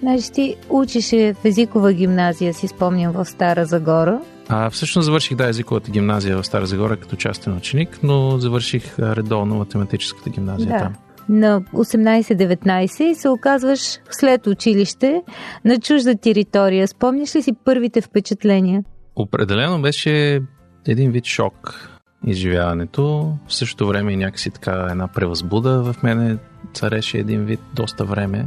Значи 0.01 0.33
ти 0.33 0.57
учеше 0.69 1.35
в 1.35 1.45
езикова 1.45 1.93
гимназия, 1.93 2.55
си 2.55 2.69
спомням, 2.69 3.13
в 3.13 3.25
Стара 3.25 3.67
Загора. 3.67 4.21
А, 4.49 4.71
всъщност 4.71 5.07
завърших 5.07 5.37
да 5.37 5.49
езиковата 5.49 5.91
гимназия 5.91 6.37
в 6.37 6.47
Стара 6.47 6.67
Загора 6.67 6.97
като 6.97 7.17
частен 7.17 7.57
ученик, 7.57 7.99
но 8.03 8.39
завърших 8.39 8.99
редовно 8.99 9.55
математическата 9.55 10.31
гимназия 10.31 10.69
да. 10.69 10.79
там. 10.79 10.95
На 11.29 11.61
18-19 11.61 13.03
и 13.03 13.15
се 13.15 13.29
оказваш 13.29 13.99
след 14.11 14.47
училище 14.47 15.23
на 15.65 15.81
чужда 15.81 16.15
територия. 16.15 16.89
Спомняш 16.89 17.37
ли 17.37 17.43
си 17.43 17.53
първите 17.65 18.01
впечатления? 18.01 18.85
Определено 19.17 19.83
беше 19.83 20.41
един 20.87 21.11
вид 21.11 21.25
шок 21.25 21.90
изживяването. 22.27 23.35
В 23.49 23.55
същото 23.55 23.87
време 23.87 24.13
и 24.13 24.17
някакси 24.17 24.51
така 24.51 24.89
една 24.91 25.09
превъзбуда 25.09 25.83
в 25.83 26.03
мене 26.03 26.37
цареше 26.75 27.19
един 27.19 27.45
вид 27.45 27.61
доста 27.75 28.05
време. 28.05 28.47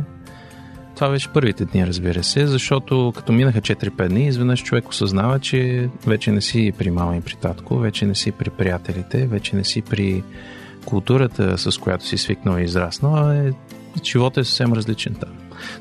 Това 0.96 1.10
беше 1.10 1.30
първите 1.30 1.66
дни, 1.66 1.88
разбира 1.88 2.24
се, 2.24 2.48
защото 2.48 3.14
като 3.16 3.32
минаха 3.32 3.62
4-5 3.62 4.08
дни, 4.08 4.28
изведнъж 4.28 4.64
човек 4.64 4.90
осъзнава, 4.90 5.40
че 5.40 5.90
вече 6.08 6.32
не 6.32 6.42
си 6.42 6.74
при 6.78 6.92
мама 6.92 7.18
и 7.18 7.22
при 7.22 7.36
татко, 7.36 7.78
вече 7.78 8.06
не 8.06 8.16
си 8.16 8.32
при 8.32 8.50
приятелите, 8.50 9.28
вече 9.28 9.56
не 9.56 9.64
си 9.64 9.82
при 9.82 10.24
културата, 10.86 11.58
с 11.58 11.78
която 11.78 12.06
си 12.06 12.18
свикнал 12.18 12.58
и 12.58 12.64
израснал, 12.64 13.16
а 13.16 13.36
е, 13.36 13.52
живота 14.04 14.40
е 14.40 14.44
съвсем 14.44 14.74
различен 14.74 15.16
там. 15.16 15.30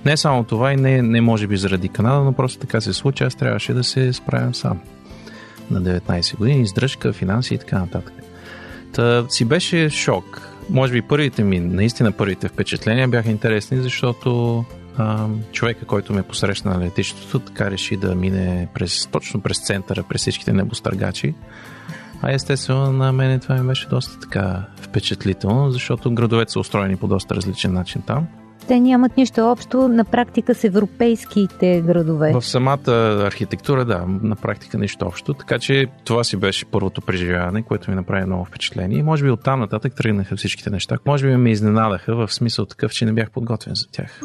Не 0.05 0.17
само 0.17 0.45
това 0.45 0.73
и 0.73 0.77
не, 0.77 1.03
не 1.03 1.21
може 1.21 1.47
би 1.47 1.57
заради 1.57 1.89
Канада, 1.89 2.25
но 2.25 2.33
просто 2.33 2.59
така 2.59 2.81
се 2.81 2.93
случи, 2.93 3.25
аз 3.25 3.35
трябваше 3.35 3.75
да 3.75 3.85
се 3.85 4.13
справям 4.13 4.55
сам 4.55 4.81
на 5.73 5.83
19 5.83 6.37
години, 6.37 6.63
издръжка, 6.63 7.13
финанси 7.13 7.55
и 7.55 7.59
така 7.59 7.79
нататък. 7.79 8.13
Та 8.93 9.27
си 9.29 9.45
беше 9.45 9.89
шок. 9.89 10.49
Може 10.71 10.93
би 10.93 11.03
първите 11.03 11.45
ми, 11.45 11.61
наистина 11.61 12.13
първите 12.13 12.49
впечатления 12.49 13.09
бяха 13.09 13.31
интересни, 13.31 13.79
защото 13.79 14.65
а, 14.97 15.27
човека, 15.53 15.85
който 15.85 16.13
ме 16.13 16.23
посрещна 16.23 16.75
на 16.75 16.85
летището, 16.85 17.39
така 17.39 17.71
реши 17.71 17.97
да 17.97 18.15
мине 18.15 18.69
през, 18.75 19.07
точно 19.07 19.41
през 19.41 19.67
центъра, 19.67 20.03
през 20.03 20.21
всичките 20.21 20.53
небостъргачи. 20.53 21.35
А 22.23 22.33
естествено 22.33 22.93
на 22.93 23.13
мен 23.13 23.41
това 23.41 23.55
ми 23.55 23.69
беше 23.69 23.89
доста 23.89 24.21
така 24.21 24.65
впечатлително, 24.77 25.71
защото 25.71 26.15
градовете 26.15 26.53
са 26.53 26.61
устроени 26.61 26.97
по 26.97 27.07
доста 27.07 27.35
различен 27.35 27.73
начин 27.73 28.03
там 28.07 28.27
те 28.67 28.81
нямат 28.81 29.17
нищо 29.17 29.41
общо 29.41 29.89
на 29.89 30.05
практика 30.05 30.55
с 30.55 30.65
европейските 30.65 31.83
градове. 31.87 32.33
В 32.33 32.43
самата 32.43 33.23
архитектура, 33.27 33.85
да, 33.85 34.05
на 34.23 34.37
практика 34.37 34.79
нищо 34.79 35.07
общо. 35.07 35.35
Така 35.35 35.59
че 35.59 35.87
това 36.05 36.25
си 36.25 36.37
беше 36.37 36.65
първото 36.65 37.01
преживяване, 37.01 37.63
което 37.63 37.91
ми 37.91 37.97
направи 37.97 38.27
много 38.27 38.45
впечатление. 38.45 38.99
И 38.99 39.03
може 39.03 39.25
би 39.25 39.31
оттам 39.31 39.61
нататък 39.61 39.95
тръгнаха 39.97 40.37
всичките 40.37 40.71
неща. 40.71 40.97
Може 41.07 41.27
би 41.27 41.37
ме 41.37 41.51
изненадаха 41.51 42.17
в 42.17 42.33
смисъл 42.33 42.67
такъв, 42.67 42.93
че 42.93 43.05
не 43.05 43.13
бях 43.13 43.31
подготвен 43.31 43.75
за 43.75 43.87
тях. 43.93 44.21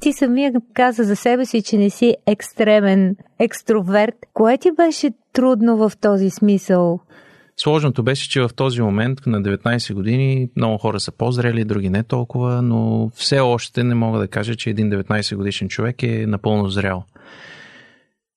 Ти 0.00 0.12
самия 0.12 0.52
каза 0.74 1.04
за 1.04 1.16
себе 1.16 1.46
си, 1.46 1.62
че 1.62 1.78
не 1.78 1.90
си 1.90 2.16
екстремен 2.26 3.16
екстроверт. 3.38 4.14
Кое 4.34 4.58
ти 4.58 4.70
беше 4.72 5.10
трудно 5.32 5.76
в 5.76 5.92
този 6.00 6.30
смисъл? 6.30 7.00
Сложното 7.56 8.02
беше, 8.02 8.30
че 8.30 8.40
в 8.40 8.50
този 8.56 8.82
момент 8.82 9.20
на 9.26 9.42
19 9.42 9.94
години 9.94 10.48
много 10.56 10.78
хора 10.78 11.00
са 11.00 11.12
по-зрели, 11.12 11.64
други 11.64 11.90
не 11.90 12.02
толкова, 12.02 12.62
но 12.62 13.10
все 13.14 13.40
още 13.40 13.84
не 13.84 13.94
мога 13.94 14.18
да 14.18 14.28
кажа, 14.28 14.54
че 14.54 14.70
един 14.70 14.90
19 14.90 15.36
годишен 15.36 15.68
човек 15.68 16.02
е 16.02 16.26
напълно 16.26 16.68
зрял. 16.68 17.04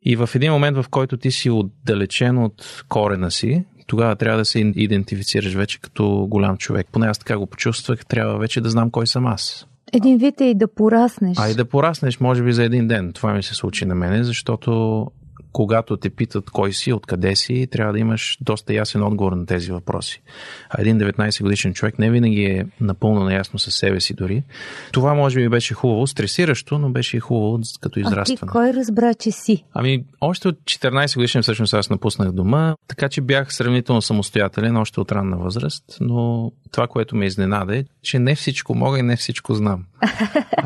И 0.02 0.16
в 0.16 0.30
един 0.36 0.52
момент, 0.52 0.78
в 0.78 0.86
който 0.90 1.18
ти 1.18 1.32
си 1.32 1.50
отдалечен 1.50 2.38
от 2.38 2.84
корена 2.90 3.32
си, 3.32 3.66
тогава 3.88 4.16
трябва 4.16 4.38
да 4.38 4.46
се 4.46 4.60
идентифицираш 4.60 5.54
вече 5.54 5.82
като 5.82 6.28
голям 6.30 6.58
човек. 6.58 6.88
Поне 6.92 7.08
аз 7.08 7.20
така 7.20 7.38
го 7.38 7.48
почувствах, 7.48 8.06
трябва 8.06 8.38
вече 8.38 8.62
да 8.62 8.70
знам 8.70 8.92
кой 8.92 9.08
съм 9.08 9.26
аз. 9.26 9.68
Един 9.94 10.18
вид 10.18 10.42
е 10.42 10.46
и 10.46 10.56
да 10.56 10.68
пораснеш. 10.68 11.38
А 11.40 11.50
и 11.50 11.54
да 11.54 11.66
пораснеш, 11.66 12.20
може 12.20 12.44
би, 12.44 12.54
за 12.54 12.64
един 12.64 12.88
ден. 12.88 13.14
Това 13.14 13.34
ми 13.34 13.44
се 13.44 13.56
случи 13.56 13.86
на 13.86 13.96
мене, 13.96 14.24
защото 14.24 15.06
когато 15.52 15.98
те 15.98 16.10
питат 16.10 16.50
кой 16.50 16.74
си, 16.74 16.94
откъде 16.94 17.36
си, 17.36 17.68
трябва 17.72 17.94
да 17.94 18.00
имаш 18.00 18.38
доста 18.42 18.74
ясен 18.74 19.04
отговор 19.04 19.32
на 19.32 19.46
тези 19.46 19.72
въпроси. 19.72 20.22
А 20.70 20.82
един 20.82 21.00
19 21.00 21.44
годишен 21.44 21.74
човек 21.74 22.00
не 22.00 22.12
винаги 22.12 22.44
е 22.44 22.66
напълно 22.82 23.24
наясно 23.24 23.60
със 23.60 23.76
себе 23.76 24.00
си 24.00 24.14
дори. 24.14 24.44
Това 24.92 25.14
може 25.14 25.40
би 25.40 25.50
беше 25.50 25.74
хубаво, 25.74 26.08
стресиращо, 26.08 26.78
но 26.80 26.90
беше 26.90 27.18
и 27.18 27.20
хубаво 27.20 27.60
като 27.82 28.00
израстване. 28.00 28.40
А 28.42 28.46
ти 28.46 28.52
кой 28.52 28.74
разбра, 28.74 29.14
че 29.14 29.32
си? 29.32 29.64
Ами, 29.74 30.06
още 30.22 30.48
от 30.48 30.56
14 30.56 31.16
годишен 31.16 31.42
всъщност 31.42 31.74
аз 31.74 31.90
напуснах 31.90 32.32
дома, 32.32 32.76
така 32.88 33.10
че 33.10 33.22
бях 33.22 33.54
сравнително 33.54 34.02
самостоятелен 34.02 34.78
още 34.78 35.00
от 35.00 35.12
ранна 35.12 35.38
възраст, 35.38 35.84
но 36.02 36.52
това, 36.72 36.88
което 36.88 37.16
ме 37.16 37.26
изненада 37.26 37.78
е, 37.78 37.86
че 38.02 38.20
не 38.20 38.36
всичко 38.36 38.76
мога 38.76 39.00
и 39.00 39.02
не 39.02 39.16
всичко 39.16 39.54
знам. 39.54 39.84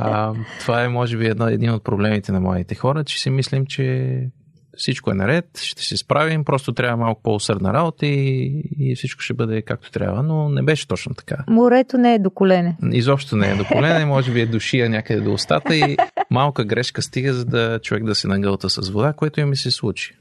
А, 0.04 0.34
това 0.60 0.84
е, 0.84 0.88
може 0.88 1.18
би, 1.18 1.26
едно, 1.26 1.48
един 1.48 1.70
от 1.72 1.84
проблемите 1.84 2.32
на 2.32 2.40
моите 2.40 2.76
хора, 2.76 3.04
че 3.04 3.20
си 3.20 3.30
мислим, 3.30 3.66
че 3.66 4.28
всичко 4.78 5.12
е 5.12 5.14
наред, 5.14 5.46
ще 5.58 5.84
се 5.84 5.98
справим, 5.98 6.46
просто 6.46 6.74
трябва 6.74 6.98
малко 6.98 7.22
по-усърдна 7.22 7.74
работа 7.74 8.06
и, 8.06 8.64
и 8.80 8.96
всичко 8.96 9.22
ще 9.22 9.34
бъде 9.34 9.62
както 9.62 9.92
трябва, 9.92 10.24
но 10.24 10.50
не 10.50 10.64
беше 10.64 10.88
точно 10.88 11.16
така. 11.16 11.38
Морето 11.48 11.98
не 11.98 12.14
е 12.14 12.20
до 12.20 12.30
колене. 12.30 12.78
Изобщо 12.92 13.36
не 13.36 13.52
е 13.52 13.56
до 13.56 13.66
колене, 13.66 14.06
може 14.16 14.34
би 14.34 14.42
е 14.42 14.46
до 14.46 14.60
шия 14.60 14.90
някъде 14.90 15.22
до 15.22 15.34
устата 15.34 15.76
и 15.76 15.98
малка 16.32 16.66
грешка 16.66 17.02
стига, 17.02 17.34
за 17.34 17.46
да 17.46 17.80
човек 17.80 18.04
да 18.04 18.16
се 18.16 18.28
нагълта 18.28 18.70
с 18.70 18.90
вода, 18.90 19.14
което 19.14 19.40
и 19.40 19.46
ми 19.46 19.56
се 19.56 19.72
случи. 19.72 20.18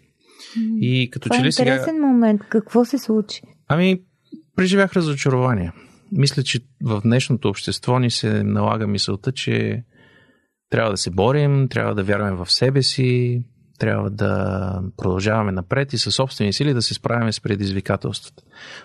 И 0.81 1.11
като 1.11 1.29
Това 1.29 1.37
че 1.37 1.43
ли 1.43 1.47
е 1.47 1.49
интересен 1.49 1.85
сега... 1.85 2.07
момент. 2.07 2.41
Какво 2.49 2.85
се 2.85 2.99
случи? 2.99 3.43
Ами, 3.69 4.01
преживях 4.57 4.93
разочарование. 4.93 5.73
Мисля, 6.13 6.43
че 6.43 6.61
в 6.85 7.01
днешното 7.05 7.49
общество 7.49 7.99
ни 7.99 8.11
се 8.11 8.43
налага 8.43 8.87
мисълта, 8.87 9.33
че 9.33 9.85
трябва 10.71 10.91
да 10.91 10.97
се 10.97 11.11
борим, 11.11 11.69
трябва 11.69 11.95
да 11.95 12.03
вярваме 12.03 12.45
в 12.45 12.53
себе 12.53 12.83
си, 12.83 13.43
трябва 13.81 14.11
да 14.11 14.83
продължаваме 14.97 15.53
напред 15.53 15.93
и 15.93 15.99
със 15.99 16.15
собствени 16.15 16.53
сили 16.53 16.75
да 16.75 16.83
се 16.83 16.95
справяме 16.95 17.33
с 17.33 17.41
предизвикателствата. 17.41 18.43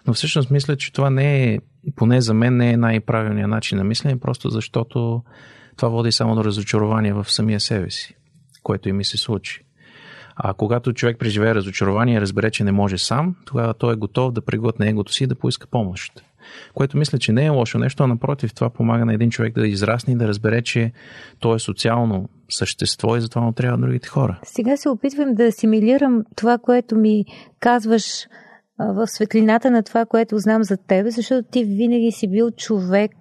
Но 0.08 0.14
всъщност 0.14 0.52
мисля, 0.52 0.76
че 0.76 0.94
това 0.94 1.10
не 1.10 1.44
е, 1.44 1.60
поне 1.96 2.22
за 2.22 2.34
мен 2.34 2.58
не 2.58 2.72
е 2.72 2.78
най-правилният 2.78 3.50
начин 3.50 3.78
на 3.78 3.84
мислене, 3.84 4.20
просто 4.20 4.50
защото 4.50 5.24
това 5.78 5.90
води 5.90 6.12
само 6.12 6.36
до 6.36 6.44
разочарование 6.44 7.14
в 7.14 7.32
самия 7.32 7.60
себе 7.60 7.92
си, 7.92 8.16
което 8.64 8.90
и 8.90 8.94
ми 8.94 9.04
се 9.04 9.18
случи. 9.18 9.62
А 10.36 10.54
когато 10.54 10.94
човек 10.94 11.20
преживее 11.20 11.56
разочарование 11.56 12.18
и 12.18 12.22
разбере, 12.22 12.52
че 12.52 12.64
не 12.64 12.72
може 12.72 12.98
сам, 12.98 13.36
тогава 13.46 13.74
той 13.74 13.94
е 13.94 13.98
готов 13.98 14.32
да 14.32 14.46
преглътне 14.46 14.90
егото 14.90 15.14
си 15.14 15.24
и 15.24 15.28
да 15.28 15.36
поиска 15.36 15.68
помощ 15.68 16.24
което 16.74 16.98
мисля, 16.98 17.18
че 17.18 17.32
не 17.32 17.46
е 17.46 17.50
лошо 17.50 17.80
нещо, 17.80 18.04
а 18.04 18.08
напротив, 18.08 18.54
това 18.54 18.70
помага 18.70 19.06
на 19.06 19.14
един 19.14 19.30
човек 19.30 19.54
да 19.54 19.68
израсне 19.68 20.14
и 20.14 20.18
да 20.18 20.28
разбере, 20.28 20.62
че 20.62 20.92
той 21.40 21.56
е 21.56 21.60
социално 21.60 22.30
същество 22.50 23.16
и 23.16 23.22
затова 23.22 23.42
му 23.42 23.52
трябва 23.52 23.78
другите 23.78 24.08
хора. 24.08 24.40
Сега 24.44 24.78
се 24.78 24.90
опитвам 24.90 25.34
да 25.34 25.44
асимилирам 25.44 26.24
това, 26.36 26.58
което 26.58 26.96
ми 26.96 27.26
казваш 27.60 28.28
в 28.80 29.08
светлината 29.08 29.72
на 29.72 29.84
това, 29.84 30.06
което 30.06 30.38
знам 30.38 30.64
за 30.64 30.78
тебе, 30.78 31.12
защото 31.12 31.48
ти 31.52 31.64
винаги 31.64 32.12
си 32.12 32.28
бил 32.28 32.52
човек, 32.52 33.12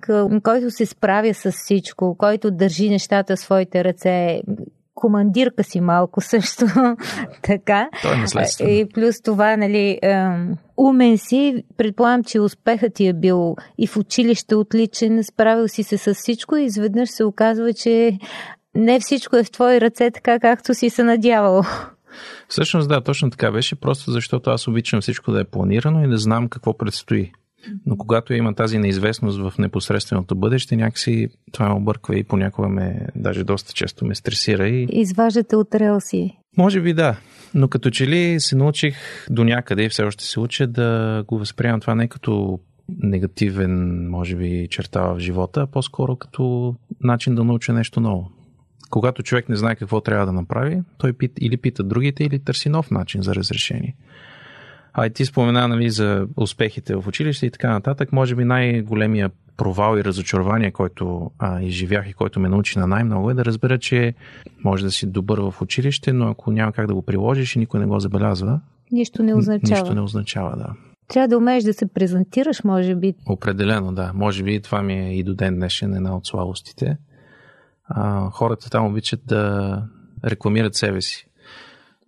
който 0.42 0.70
се 0.70 0.86
справя 0.86 1.34
с 1.34 1.52
всичко, 1.52 2.16
който 2.18 2.50
държи 2.50 2.90
нещата 2.90 3.36
в 3.36 3.40
своите 3.40 3.84
ръце, 3.84 4.40
командирка 4.94 5.64
си 5.64 5.80
малко 5.80 6.20
също. 6.20 6.66
така. 7.42 7.88
Той 8.02 8.16
е 8.64 8.70
И 8.70 8.88
плюс 8.94 9.22
това, 9.22 9.56
нали, 9.56 9.98
умен 10.76 11.18
си, 11.18 11.64
предполагам, 11.76 12.24
че 12.24 12.40
успехът 12.40 12.94
ти 12.94 13.06
е 13.06 13.12
бил 13.12 13.56
и 13.78 13.86
в 13.86 13.96
училище 13.96 14.54
отличен, 14.54 15.24
справил 15.24 15.68
си 15.68 15.82
се 15.82 15.98
с 15.98 16.14
всичко 16.14 16.56
и 16.56 16.64
изведнъж 16.64 17.10
се 17.10 17.24
оказва, 17.24 17.72
че 17.72 18.18
не 18.74 19.00
всичко 19.00 19.36
е 19.36 19.44
в 19.44 19.50
твои 19.50 19.80
ръце, 19.80 20.10
така 20.10 20.40
както 20.40 20.74
си 20.74 20.90
се 20.90 21.04
надявал. 21.04 21.62
Всъщност 22.48 22.88
да, 22.88 23.00
точно 23.00 23.30
така 23.30 23.50
беше, 23.50 23.74
просто 23.74 24.10
защото 24.10 24.50
аз 24.50 24.68
обичам 24.68 25.00
всичко 25.00 25.32
да 25.32 25.40
е 25.40 25.44
планирано 25.44 26.04
и 26.04 26.08
да 26.08 26.18
знам 26.18 26.48
какво 26.48 26.76
предстои. 26.78 27.32
Но 27.86 27.96
когато 27.96 28.34
има 28.34 28.54
тази 28.54 28.78
неизвестност 28.78 29.38
в 29.38 29.52
непосредственото 29.58 30.34
бъдеще, 30.34 30.76
някакси 30.76 31.28
това 31.52 31.68
ме 31.68 31.74
обърква 31.74 32.18
и 32.18 32.24
понякога 32.24 32.68
ме, 32.68 33.06
даже 33.16 33.44
доста 33.44 33.72
често 33.72 34.06
ме 34.06 34.14
стресира. 34.14 34.68
И... 34.68 34.86
Изваждате 34.90 35.56
от 35.56 35.74
релси. 35.74 36.38
Може 36.56 36.80
би 36.80 36.92
да, 36.94 37.16
но 37.54 37.68
като 37.68 37.90
че 37.90 38.06
ли 38.06 38.36
се 38.40 38.56
научих 38.56 38.96
до 39.30 39.44
някъде 39.44 39.84
и 39.84 39.88
все 39.88 40.02
още 40.02 40.24
се 40.24 40.40
уча 40.40 40.66
да 40.66 41.22
го 41.26 41.38
възприемам 41.38 41.80
това 41.80 41.94
не 41.94 42.08
като 42.08 42.58
негативен, 42.88 44.06
може 44.10 44.36
би, 44.36 44.68
черта 44.70 45.02
в 45.02 45.18
живота, 45.18 45.60
а 45.60 45.66
по-скоро 45.66 46.16
като 46.16 46.74
начин 47.00 47.34
да 47.34 47.44
науча 47.44 47.72
нещо 47.72 48.00
ново. 48.00 48.30
Когато 48.90 49.22
човек 49.22 49.48
не 49.48 49.56
знае 49.56 49.76
какво 49.76 50.00
трябва 50.00 50.26
да 50.26 50.32
направи, 50.32 50.82
той 50.98 51.12
пит, 51.12 51.32
или 51.40 51.56
пита 51.56 51.82
другите, 51.82 52.24
или 52.24 52.38
търси 52.38 52.68
нов 52.68 52.90
начин 52.90 53.22
за 53.22 53.34
разрешение. 53.34 53.96
А 54.92 55.06
и 55.06 55.10
ти 55.10 55.24
спомена 55.24 55.68
нали, 55.68 55.90
за 55.90 56.26
успехите 56.36 56.96
в 56.96 57.08
училище 57.08 57.46
и 57.46 57.50
така 57.50 57.70
нататък. 57.70 58.12
Може 58.12 58.34
би 58.34 58.44
най-големия 58.44 59.30
провал 59.56 59.98
и 59.98 60.04
разочарование, 60.04 60.70
който 60.70 61.30
а, 61.38 61.62
изживях 61.62 62.10
и 62.10 62.12
който 62.12 62.40
ме 62.40 62.48
научи 62.48 62.78
на 62.78 62.86
най-много 62.86 63.30
е 63.30 63.34
да 63.34 63.44
разбера, 63.44 63.78
че 63.78 64.14
може 64.64 64.84
да 64.84 64.90
си 64.90 65.06
добър 65.06 65.38
в 65.38 65.54
училище, 65.62 66.12
но 66.12 66.28
ако 66.28 66.52
няма 66.52 66.72
как 66.72 66.86
да 66.86 66.94
го 66.94 67.02
приложиш 67.02 67.56
и 67.56 67.58
никой 67.58 67.80
не 67.80 67.86
го 67.86 68.00
забелязва, 68.00 68.60
нищо 68.92 69.22
не 69.22 69.34
означава. 69.34 69.80
Нищо 69.80 69.94
не 69.94 70.00
означава, 70.00 70.56
да. 70.56 70.74
Трябва 71.08 71.28
да 71.28 71.38
умееш 71.38 71.64
да 71.64 71.72
се 71.72 71.86
презентираш, 71.86 72.64
може 72.64 72.94
би. 72.94 73.14
Определено, 73.26 73.92
да. 73.92 74.12
Може 74.14 74.42
би 74.42 74.60
това 74.60 74.82
ми 74.82 74.94
е 74.94 75.18
и 75.18 75.22
до 75.22 75.34
ден 75.34 75.56
днешен 75.56 75.94
една 75.94 76.16
от 76.16 76.26
слабостите. 76.26 76.96
А, 77.88 78.30
хората 78.30 78.70
там 78.70 78.86
обичат 78.86 79.20
да 79.26 79.82
рекламират 80.24 80.74
себе 80.74 81.00
си. 81.00 81.26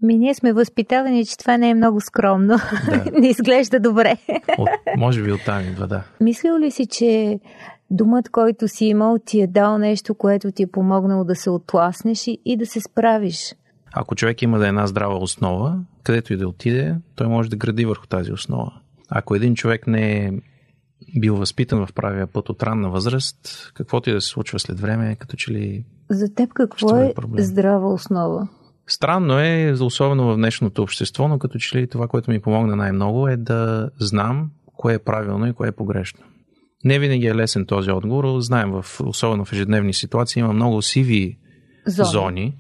Ми 0.03 0.15
ние 0.15 0.35
сме 0.35 0.53
възпитавани, 0.53 1.27
че 1.27 1.39
това 1.39 1.57
не 1.57 1.71
е 1.71 1.75
много 1.75 2.01
скромно. 2.01 2.57
Да. 2.87 3.05
не 3.21 3.29
изглежда 3.29 3.81
добре. 3.81 4.17
От, 4.59 4.69
може 4.97 5.23
би 5.23 5.33
оттам 5.33 5.61
идва, 5.61 5.87
да. 5.87 6.03
Мислил 6.21 6.59
ли 6.59 6.71
си, 6.71 6.87
че 6.87 7.41
думът, 7.91 8.29
който 8.29 8.69
си 8.69 8.85
имал, 8.85 9.19
ти 9.27 9.41
е 9.41 9.47
дал 9.47 9.79
нещо, 9.79 10.15
което 10.15 10.53
ти 10.53 10.63
е 10.63 10.67
помогнало 10.67 11.25
да 11.25 11.35
се 11.35 11.51
отласнеш 11.51 12.27
и, 12.27 12.39
и 12.45 12.57
да 12.57 12.67
се 12.67 12.81
справиш? 12.81 13.55
Ако 13.95 14.15
човек 14.15 14.43
има 14.43 14.59
да 14.59 14.67
е 14.67 14.69
една 14.69 14.87
здрава 14.87 15.17
основа, 15.17 15.79
където 16.03 16.33
и 16.33 16.37
да 16.37 16.49
отиде, 16.49 16.95
той 17.15 17.27
може 17.27 17.51
да 17.51 17.57
гради 17.57 17.85
върху 17.85 18.07
тази 18.07 18.33
основа. 18.33 18.73
Ако 19.09 19.35
един 19.35 19.55
човек 19.55 19.87
не 19.87 20.25
е 20.25 20.33
бил 21.21 21.37
възпитан 21.37 21.87
в 21.87 21.93
правия 21.93 22.27
път 22.27 22.49
от 22.49 22.63
ранна 22.63 22.91
възраст, 22.91 23.71
каквото 23.75 24.11
и 24.11 24.13
да 24.13 24.21
се 24.21 24.29
случва 24.29 24.59
след 24.59 24.81
време, 24.81 25.17
като 25.17 25.37
че 25.37 25.53
ли. 25.53 25.85
За 26.11 26.35
теб 26.35 26.53
какво 26.53 26.97
е 26.97 27.15
проблем. 27.15 27.45
здрава 27.45 27.93
основа? 27.93 28.49
Странно 28.87 29.39
е, 29.39 29.75
особено 29.81 30.33
в 30.33 30.37
днешното 30.37 30.83
общество, 30.83 31.29
но 31.29 31.39
като 31.39 31.59
че 31.59 31.79
ли 31.79 31.87
това, 31.87 32.09
което 32.09 32.31
ми 32.31 32.41
помогна 32.41 32.77
най-много 32.77 33.29
е 33.29 33.37
да 33.37 33.91
знам 34.01 34.51
кое 34.77 34.95
е 34.95 34.99
правилно 34.99 35.47
и 35.47 35.53
кое 35.53 35.69
е 35.69 35.73
погрешно. 35.73 36.25
Не 36.85 36.99
винаги 36.99 37.27
е 37.27 37.35
лесен 37.35 37.67
този 37.67 37.91
отговор. 37.91 38.41
Знаем, 38.41 38.71
в, 38.71 39.01
особено 39.05 39.45
в 39.45 39.53
ежедневни 39.53 39.95
ситуации 39.95 40.41
има 40.41 40.53
много 40.53 40.83
сиви 40.83 41.39
зони, 41.87 42.11
зони 42.11 42.55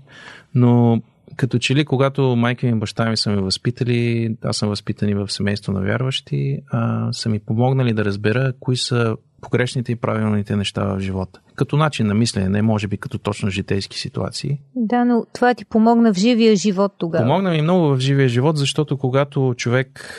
но 0.54 1.02
като 1.36 1.58
че 1.58 1.74
ли, 1.74 1.84
когато 1.84 2.36
майка 2.36 2.66
ми 2.66 2.72
и 2.72 2.74
баща 2.74 3.10
ми 3.10 3.16
са 3.16 3.30
ме 3.30 3.36
възпитали, 3.36 4.36
аз 4.42 4.56
съм 4.56 4.68
възпитан 4.68 5.08
и 5.08 5.14
в 5.14 5.28
семейство 5.28 5.72
на 5.72 5.80
вярващи, 5.80 6.58
а, 6.70 7.12
са 7.12 7.28
ми 7.28 7.38
помогнали 7.38 7.92
да 7.92 8.04
разбера 8.04 8.52
кои 8.60 8.76
са 8.76 9.16
погрешните 9.40 9.92
и 9.92 9.96
правилните 9.96 10.56
неща 10.56 10.84
в 10.84 11.00
живота. 11.00 11.40
Като 11.54 11.76
начин 11.76 12.06
на 12.06 12.14
мислене, 12.14 12.48
не 12.48 12.62
може 12.62 12.88
би 12.88 12.96
като 12.96 13.18
точно 13.18 13.50
житейски 13.50 13.98
ситуации. 13.98 14.58
Да, 14.76 15.04
но 15.04 15.26
това 15.34 15.54
ти 15.54 15.64
помогна 15.64 16.14
в 16.14 16.18
живия 16.18 16.56
живот 16.56 16.92
тогава. 16.98 17.24
Помогна 17.24 17.50
ми 17.50 17.62
много 17.62 17.88
в 17.88 17.98
живия 17.98 18.28
живот, 18.28 18.56
защото 18.56 18.98
когато 18.98 19.54
човек 19.56 20.10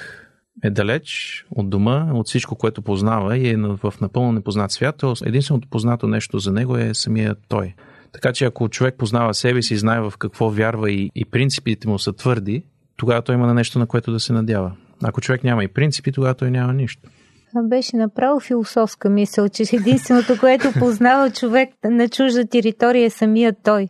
е 0.63 0.69
далеч 0.69 1.45
от 1.51 1.69
дома, 1.69 2.09
от 2.13 2.27
всичко, 2.27 2.55
което 2.55 2.81
познава 2.81 3.37
и 3.37 3.49
е 3.49 3.57
в 3.57 3.93
напълно 4.01 4.31
непознат 4.31 4.71
свят, 4.71 4.95
то 4.97 5.13
единственото 5.25 5.67
познато 5.69 6.07
нещо 6.07 6.39
за 6.39 6.51
него 6.51 6.77
е 6.77 6.93
самия 6.93 7.35
той. 7.47 7.73
Така 8.11 8.33
че 8.33 8.45
ако 8.45 8.69
човек 8.69 8.95
познава 8.97 9.33
себе 9.33 9.61
си, 9.61 9.77
знае 9.77 10.01
в 10.01 10.13
какво 10.19 10.49
вярва 10.49 10.91
и, 10.91 11.11
и 11.15 11.25
принципите 11.25 11.87
му 11.87 11.99
са 11.99 12.13
твърди, 12.13 12.63
тогава 12.97 13.21
той 13.21 13.35
има 13.35 13.47
на 13.47 13.53
нещо, 13.53 13.79
на 13.79 13.87
което 13.87 14.11
да 14.11 14.19
се 14.19 14.33
надява. 14.33 14.71
Ако 15.03 15.21
човек 15.21 15.43
няма 15.43 15.63
и 15.63 15.67
принципи, 15.67 16.11
тогава 16.11 16.33
той 16.33 16.51
няма 16.51 16.73
нищо. 16.73 17.09
Беше 17.63 17.95
направо 17.95 18.39
философска 18.39 19.09
мисъл, 19.09 19.49
че 19.49 19.63
единственото, 19.73 20.37
което 20.39 20.71
познава 20.79 21.31
човек 21.31 21.69
на 21.83 22.09
чужда 22.09 22.45
територия 22.45 23.05
е 23.05 23.09
самия 23.09 23.53
той. 23.63 23.87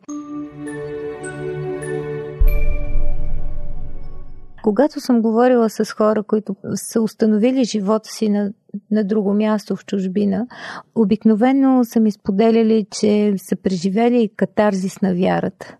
Когато 4.67 4.99
съм 4.99 5.21
говорила 5.21 5.69
с 5.69 5.91
хора, 5.91 6.23
които 6.23 6.55
са 6.75 7.01
установили 7.01 7.63
живота 7.63 8.09
си 8.09 8.29
на, 8.29 8.53
на 8.91 9.03
друго 9.03 9.33
място 9.33 9.75
в 9.75 9.85
чужбина, 9.85 10.47
обикновено 10.95 11.83
са 11.83 11.99
ми 11.99 12.11
споделяли, 12.11 12.85
че 12.91 13.33
са 13.37 13.55
преживели 13.55 14.29
катарзис 14.35 15.01
на 15.01 15.15
вярата. 15.15 15.75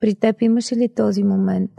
При 0.00 0.14
теб 0.14 0.42
имаше 0.42 0.76
ли 0.76 0.88
този 0.96 1.22
момент? 1.22 1.70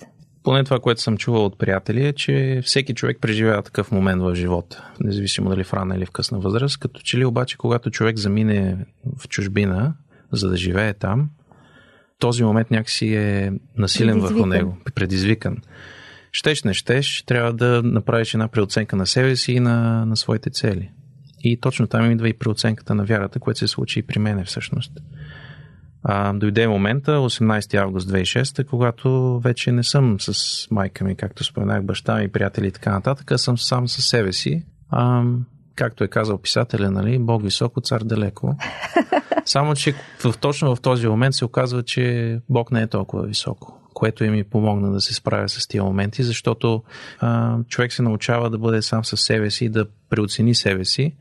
поне 0.43 0.63
това, 0.63 0.79
което 0.79 1.01
съм 1.01 1.17
чувал 1.17 1.45
от 1.45 1.59
приятели 1.59 2.07
е, 2.07 2.13
че 2.13 2.61
всеки 2.63 2.93
човек 2.93 3.17
преживява 3.21 3.63
такъв 3.63 3.91
момент 3.91 4.21
в 4.21 4.35
живота, 4.35 4.91
независимо 4.99 5.49
дали 5.49 5.63
в 5.63 5.73
рана 5.73 5.95
или 5.95 6.05
в 6.05 6.11
късна 6.11 6.39
възраст. 6.39 6.79
Като 6.79 7.01
че 7.01 7.17
ли 7.17 7.25
обаче, 7.25 7.57
когато 7.57 7.91
човек 7.91 8.17
замине 8.17 8.85
в 9.17 9.27
чужбина, 9.27 9.93
за 10.31 10.49
да 10.49 10.57
живее 10.57 10.93
там, 10.93 11.29
този 12.19 12.43
момент 12.43 12.71
някакси 12.71 13.15
е 13.15 13.51
насилен 13.77 14.19
върху 14.19 14.45
него, 14.45 14.77
предизвикан. 14.95 15.57
Щеш, 16.39 16.63
не 16.63 16.73
щеш, 16.73 17.23
трябва 17.25 17.53
да 17.53 17.81
направиш 17.83 18.33
една 18.33 18.47
преоценка 18.47 18.95
на 18.95 19.05
себе 19.05 19.35
си 19.35 19.51
и 19.51 19.59
на, 19.59 20.05
на 20.05 20.17
своите 20.17 20.49
цели. 20.49 20.91
И 21.41 21.59
точно 21.59 21.87
там 21.87 22.11
идва 22.11 22.29
и 22.29 22.37
преоценката 22.37 22.95
на 22.95 23.05
вярата, 23.05 23.39
което 23.39 23.59
се 23.59 23.67
случи 23.67 23.99
и 23.99 24.03
при 24.03 24.19
мене 24.19 24.43
всъщност. 24.43 24.91
А, 26.03 26.33
дойде 26.33 26.67
момента, 26.67 27.11
18 27.11 27.75
август 27.75 28.09
2006, 28.09 28.65
когато 28.65 29.39
вече 29.39 29.71
не 29.71 29.83
съм 29.83 30.19
с 30.19 30.67
майка 30.71 31.05
ми, 31.05 31.15
както 31.15 31.43
споменах, 31.43 31.83
баща 31.83 32.15
ми, 32.15 32.31
приятели 32.31 32.67
и 32.67 32.71
така 32.71 32.91
нататък, 32.91 33.31
а 33.31 33.37
съм 33.37 33.57
сам 33.57 33.87
със 33.87 34.05
себе 34.05 34.33
си. 34.33 34.65
А, 34.89 35.23
както 35.75 36.03
е 36.03 36.07
казал 36.07 36.37
писателя, 36.37 36.91
нали, 36.91 37.19
Бог 37.19 37.43
високо, 37.43 37.81
цар 37.81 38.01
далеко. 38.01 38.55
Само, 39.45 39.75
че 39.75 39.93
в, 40.23 40.37
точно 40.37 40.75
в 40.75 40.81
този 40.81 41.07
момент 41.07 41.35
се 41.35 41.45
оказва, 41.45 41.83
че 41.83 42.39
Бог 42.49 42.71
не 42.71 42.81
е 42.81 42.87
толкова 42.87 43.27
високо 43.27 43.76
което 43.97 44.23
и 44.23 44.29
ми 44.29 44.43
помогна 44.43 44.91
да 44.91 45.01
се 45.01 45.13
справя 45.13 45.49
с 45.49 45.67
тия 45.67 45.83
моменти, 45.83 46.23
защото 46.23 46.83
а, 47.19 47.57
човек 47.67 47.93
се 47.93 48.01
научава 48.01 48.49
да 48.49 48.57
бъде 48.57 48.81
сам 48.81 49.05
със 49.05 49.21
себе 49.21 49.49
си 49.49 49.65
и 49.65 49.69
да 49.69 49.85
преоцени 50.09 50.55
себе 50.55 50.85
си, 50.85 51.15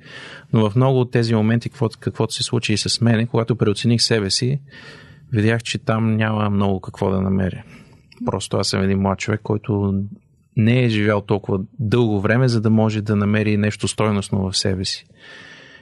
но 0.53 0.71
в 0.71 0.77
много 0.77 1.01
от 1.01 1.11
тези 1.11 1.35
моменти, 1.35 1.69
каквото, 1.69 1.99
каквото 2.01 2.35
се 2.35 2.43
случи 2.43 2.73
и 2.73 2.79
с 2.79 3.01
мене, 3.01 3.27
когато 3.27 3.57
преоцених 3.57 4.03
себе 4.03 4.31
си, 4.31 4.61
видях, 5.33 5.63
че 5.63 5.79
там 5.79 6.17
няма 6.17 6.51
много 6.51 6.81
какво 6.81 7.11
да 7.11 7.21
намеря. 7.21 7.63
Просто 8.27 8.57
аз 8.57 8.69
съм 8.69 8.83
един 8.83 8.99
млад 8.99 9.19
човек, 9.19 9.41
който 9.43 10.03
не 10.57 10.85
е 10.85 10.89
живял 10.89 11.21
толкова 11.21 11.61
дълго 11.79 12.21
време, 12.21 12.49
за 12.49 12.61
да 12.61 12.71
може 12.71 13.03
да 13.03 13.17
намери 13.17 13.57
нещо 13.57 13.89
стойностно 13.89 14.51
в 14.51 14.57
себе 14.57 14.85
си. 14.85 15.07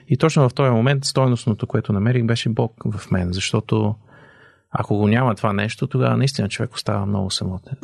И 0.07 0.17
точно 0.17 0.49
в 0.49 0.53
този 0.53 0.71
момент 0.71 1.05
стойностното, 1.05 1.67
което 1.67 1.93
намерих, 1.93 2.23
беше 2.25 2.49
Бог 2.49 2.73
в 2.85 3.11
мен, 3.11 3.33
защото 3.33 3.95
ако 4.79 4.97
го 4.97 5.07
няма 5.07 5.35
това 5.35 5.53
нещо, 5.53 5.87
тогава 5.87 6.17
наистина 6.17 6.49
човек 6.49 6.73
остава 6.73 7.05
много 7.05 7.31
самотен. 7.31 7.75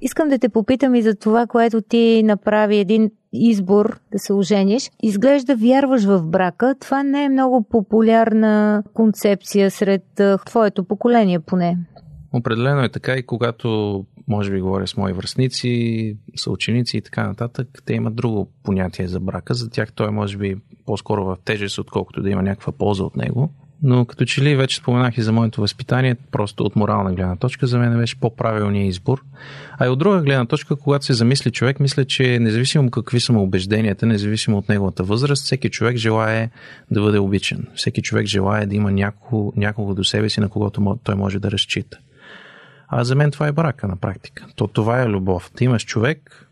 Искам 0.00 0.28
да 0.28 0.38
те 0.38 0.48
попитам 0.48 0.94
и 0.94 1.02
за 1.02 1.14
това, 1.14 1.46
което 1.46 1.80
ти 1.80 2.22
направи 2.24 2.76
един 2.76 3.10
избор 3.32 3.98
да 4.12 4.18
се 4.18 4.32
ожениш. 4.32 4.90
Изглежда 5.02 5.56
вярваш 5.56 6.04
в 6.04 6.22
брака. 6.22 6.74
Това 6.80 7.02
не 7.02 7.24
е 7.24 7.28
много 7.28 7.62
популярна 7.62 8.82
концепция 8.94 9.70
сред 9.70 10.04
твоето 10.46 10.84
поколение 10.84 11.40
поне. 11.40 11.78
Определено 12.32 12.84
е 12.84 12.88
така 12.88 13.14
и 13.14 13.22
когато 13.22 14.04
може 14.28 14.50
би 14.50 14.60
говоря 14.60 14.86
с 14.86 14.96
мои 14.96 15.12
връзници, 15.12 16.16
съученици 16.36 16.96
и 16.96 17.00
така 17.00 17.26
нататък, 17.26 17.82
те 17.84 17.94
имат 17.94 18.14
друго 18.14 18.50
понятие 18.62 19.08
за 19.08 19.20
брака. 19.20 19.54
За 19.54 19.70
тях 19.70 19.92
той 19.92 20.08
е 20.08 20.10
може 20.10 20.36
би 20.36 20.56
по-скоро 20.86 21.24
в 21.24 21.36
тежест, 21.44 21.78
отколкото 21.78 22.22
да 22.22 22.30
има 22.30 22.42
някаква 22.42 22.72
полза 22.72 23.04
от 23.04 23.16
него. 23.16 23.50
Но 23.82 24.04
като 24.04 24.24
че 24.24 24.42
ли 24.42 24.56
вече 24.56 24.76
споменах 24.76 25.18
и 25.18 25.22
за 25.22 25.32
моето 25.32 25.60
възпитание, 25.60 26.16
просто 26.32 26.64
от 26.64 26.76
морална 26.76 27.14
гледна 27.14 27.36
точка 27.36 27.66
за 27.66 27.78
мен 27.78 27.98
беше 27.98 28.20
по-правилният 28.20 28.90
избор. 28.90 29.22
А 29.78 29.86
и 29.86 29.88
от 29.88 29.98
друга 29.98 30.22
гледна 30.22 30.46
точка, 30.46 30.76
когато 30.76 31.04
се 31.04 31.12
замисли 31.12 31.50
човек, 31.50 31.80
мисля, 31.80 32.04
че 32.04 32.38
независимо 32.38 32.90
какви 32.90 33.20
са 33.20 33.32
му 33.32 33.42
убежденията, 33.42 34.06
независимо 34.06 34.58
от 34.58 34.68
неговата 34.68 35.02
възраст, 35.02 35.44
всеки 35.44 35.70
човек 35.70 35.96
желае 35.96 36.50
да 36.90 37.00
бъде 37.00 37.18
обичан. 37.18 37.66
Всеки 37.74 38.02
човек 38.02 38.26
желае 38.26 38.66
да 38.66 38.76
има 38.76 38.92
някого, 38.92 39.52
някого 39.56 39.94
до 39.94 40.04
себе 40.04 40.30
си, 40.30 40.40
на 40.40 40.48
когото 40.48 40.98
той 41.04 41.14
може 41.14 41.38
да 41.38 41.50
разчита. 41.50 41.98
А 42.88 43.04
за 43.04 43.14
мен 43.14 43.30
това 43.30 43.46
е 43.46 43.52
брака 43.52 43.88
на 43.88 43.96
практика. 43.96 44.46
То, 44.56 44.66
това 44.66 45.02
е 45.02 45.08
любов. 45.08 45.50
Ти 45.56 45.64
имаш 45.64 45.84
човек, 45.84 46.46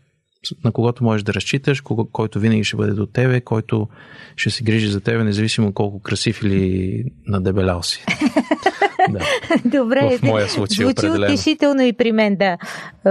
на 0.63 0.71
когото 0.71 1.03
можеш 1.03 1.23
да 1.23 1.33
разчиташ, 1.33 1.81
който 2.11 2.39
винаги 2.39 2.63
ще 2.63 2.75
бъде 2.75 2.91
до 2.91 3.05
тебе, 3.05 3.41
който 3.41 3.87
ще 4.35 4.49
се 4.49 4.63
грижи 4.63 4.87
за 4.87 5.01
тебе, 5.01 5.23
независимо 5.23 5.73
колко 5.73 5.99
красив 5.99 6.41
или 6.43 7.03
надебелял 7.27 7.83
си. 7.83 8.05
да. 9.09 9.19
Добре, 9.65 10.17
в 10.17 10.23
моя 10.23 10.49
случай 10.49 10.85
звучи 10.85 10.99
определено. 10.99 11.33
утешително 11.33 11.81
и 11.81 11.93
при 11.93 12.11
мен, 12.11 12.35
да. 12.35 12.57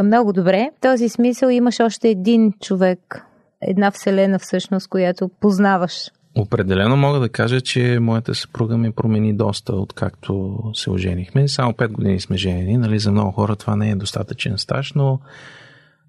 Много 0.02 0.32
добре. 0.32 0.70
В 0.78 0.80
този 0.80 1.08
смисъл 1.08 1.48
имаш 1.48 1.80
още 1.80 2.08
един 2.08 2.52
човек, 2.62 3.24
една 3.62 3.90
вселена 3.90 4.38
всъщност, 4.38 4.88
която 4.88 5.30
познаваш. 5.40 6.10
Определено 6.34 6.96
мога 6.96 7.20
да 7.20 7.28
кажа, 7.28 7.60
че 7.60 7.98
моята 8.00 8.34
съпруга 8.34 8.76
ми 8.76 8.92
промени 8.92 9.36
доста, 9.36 9.72
откакто 9.72 10.58
се 10.74 10.90
оженихме. 10.90 11.48
Само 11.48 11.72
5 11.72 11.88
години 11.88 12.20
сме 12.20 12.36
женени, 12.36 12.76
нали? 12.76 12.98
За 12.98 13.10
много 13.10 13.30
хора 13.30 13.56
това 13.56 13.76
не 13.76 13.90
е 13.90 13.94
достатъчен 13.94 14.58
стаж, 14.58 14.92
но... 14.92 15.20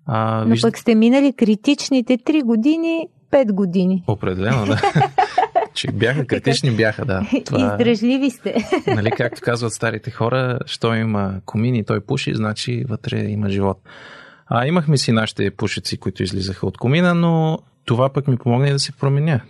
А, 0.05 0.43
но 0.45 0.51
виж... 0.51 0.61
пък 0.61 0.77
сте 0.77 0.95
минали 0.95 1.33
критичните 1.33 2.17
3 2.17 2.43
години, 2.43 3.07
5 3.31 3.51
години. 3.51 4.03
Определено, 4.07 4.65
да. 4.65 4.81
че 5.73 5.87
бяха 5.91 6.27
критични, 6.27 6.71
бяха, 6.71 7.05
да. 7.05 7.27
Това, 7.45 7.71
Издръжливи 7.71 8.29
сте. 8.29 8.55
Нали, 8.87 9.11
както 9.11 9.41
казват 9.41 9.73
старите 9.73 10.11
хора, 10.11 10.59
що 10.65 10.95
има 10.95 11.33
комини, 11.45 11.83
той 11.83 11.99
пуши, 11.99 12.35
значи 12.35 12.85
вътре 12.89 13.19
има 13.19 13.49
живот. 13.49 13.77
А 14.47 14.67
имахме 14.67 14.97
си 14.97 15.11
нашите 15.11 15.51
пушеци, 15.51 15.97
които 15.97 16.23
излизаха 16.23 16.67
от 16.67 16.77
комина, 16.77 17.13
но 17.13 17.59
това 17.85 18.09
пък 18.09 18.27
ми 18.27 18.37
помогна 18.37 18.69
и 18.69 18.71
да 18.71 18.79
се 18.79 18.91
променя 18.91 19.41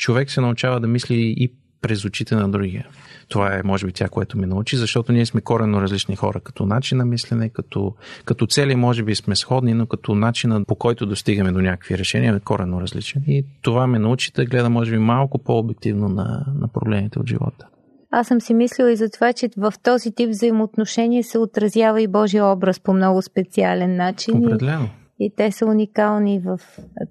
човек 0.00 0.30
се 0.30 0.40
научава 0.40 0.80
да 0.80 0.86
мисли 0.86 1.34
и 1.36 1.52
през 1.80 2.04
очите 2.04 2.34
на 2.34 2.48
другия. 2.48 2.86
Това 3.28 3.54
е, 3.54 3.62
може 3.64 3.86
би, 3.86 3.92
тя, 3.92 4.08
което 4.08 4.38
ме 4.38 4.46
научи, 4.46 4.76
защото 4.76 5.12
ние 5.12 5.26
сме 5.26 5.40
коренно 5.40 5.82
различни 5.82 6.16
хора, 6.16 6.40
като 6.40 6.66
начин 6.66 6.98
на 6.98 7.04
мислене, 7.04 7.48
като, 7.48 7.94
като 8.24 8.46
цели, 8.46 8.74
може 8.74 9.02
би 9.02 9.14
сме 9.14 9.36
сходни, 9.36 9.74
но 9.74 9.86
като 9.86 10.14
начина 10.14 10.64
по 10.64 10.74
който 10.74 11.06
достигаме 11.06 11.52
до 11.52 11.60
някакви 11.60 11.98
решения 11.98 12.34
е 12.34 12.40
коренно 12.40 12.80
различен. 12.80 13.22
И 13.26 13.44
това 13.62 13.86
ме 13.86 13.98
научи 13.98 14.32
да 14.32 14.44
гледа, 14.44 14.70
може 14.70 14.90
би, 14.90 14.98
малко 14.98 15.38
по-обективно 15.38 16.08
на, 16.08 16.46
на 16.60 16.68
проблемите 16.68 17.18
от 17.18 17.28
живота. 17.28 17.66
Аз 18.10 18.26
съм 18.26 18.40
си 18.40 18.54
мислила 18.54 18.92
и 18.92 18.96
за 18.96 19.10
това, 19.10 19.32
че 19.32 19.50
в 19.56 19.72
този 19.82 20.12
тип 20.12 20.28
взаимоотношения 20.28 21.24
се 21.24 21.38
отразява 21.38 22.02
и 22.02 22.08
Божия 22.08 22.46
образ 22.46 22.80
по 22.80 22.92
много 22.92 23.22
специален 23.22 23.96
начин. 23.96 24.46
Определено 24.46 24.88
и 25.20 25.32
те 25.36 25.52
са 25.52 25.66
уникални 25.66 26.38
в 26.38 26.60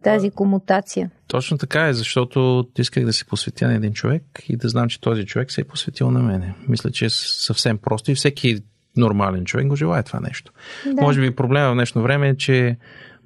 тази 0.03 0.29
комутация. 0.31 1.11
Точно 1.27 1.57
така 1.57 1.87
е, 1.87 1.93
защото 1.93 2.67
исках 2.77 3.05
да 3.05 3.13
се 3.13 3.25
посветя 3.25 3.67
на 3.67 3.75
един 3.75 3.93
човек 3.93 4.23
и 4.49 4.57
да 4.57 4.69
знам, 4.69 4.89
че 4.89 5.01
този 5.01 5.25
човек 5.25 5.51
се 5.51 5.61
е 5.61 5.63
посветил 5.63 6.11
на 6.11 6.19
мене. 6.19 6.53
Мисля, 6.67 6.91
че 6.91 7.05
е 7.05 7.09
съвсем 7.09 7.77
просто 7.77 8.11
и 8.11 8.15
всеки 8.15 8.59
нормален 8.97 9.45
човек 9.45 9.67
го 9.67 9.75
желая 9.75 10.03
това 10.03 10.19
нещо. 10.19 10.53
Да. 10.85 11.01
Може 11.01 11.21
би 11.21 11.35
проблема 11.35 11.71
в 11.71 11.73
днешно 11.73 12.01
време 12.01 12.29
е, 12.29 12.37
че 12.37 12.77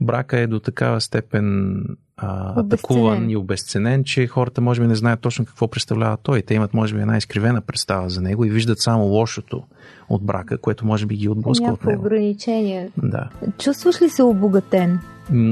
брака 0.02 0.40
е 0.40 0.48
до 0.48 0.60
такава 0.60 1.02
степен 1.02 1.76
а, 2.24 2.60
атакуван 2.60 3.30
и 3.30 3.36
обесценен, 3.36 4.04
че 4.04 4.28
хората 4.28 4.62
може 4.62 4.82
би 4.82 4.88
не 4.88 4.96
знаят 4.96 5.20
точно 5.20 5.46
какво 5.46 5.68
представлява 5.68 6.18
той. 6.24 6.42
Те 6.42 6.54
имат 6.54 6.74
може 6.74 6.96
би 6.96 7.02
една 7.02 7.18
изкривена 7.18 7.62
представа 7.62 8.10
за 8.10 8.22
него 8.22 8.46
и 8.46 8.50
виждат 8.50 8.80
само 8.80 9.04
лошото 9.04 9.64
от 10.10 10.24
брака, 10.24 10.58
което 10.58 10.86
може 10.86 11.06
би 11.06 11.16
ги 11.16 11.30
отблъска 11.30 11.72
от 11.72 11.86
него. 11.86 12.02
ограничения. 12.02 12.90
Да. 12.98 13.30
Чувстваш 13.58 14.02
ли 14.02 14.10
се 14.10 14.24
обогатен? 14.24 15.00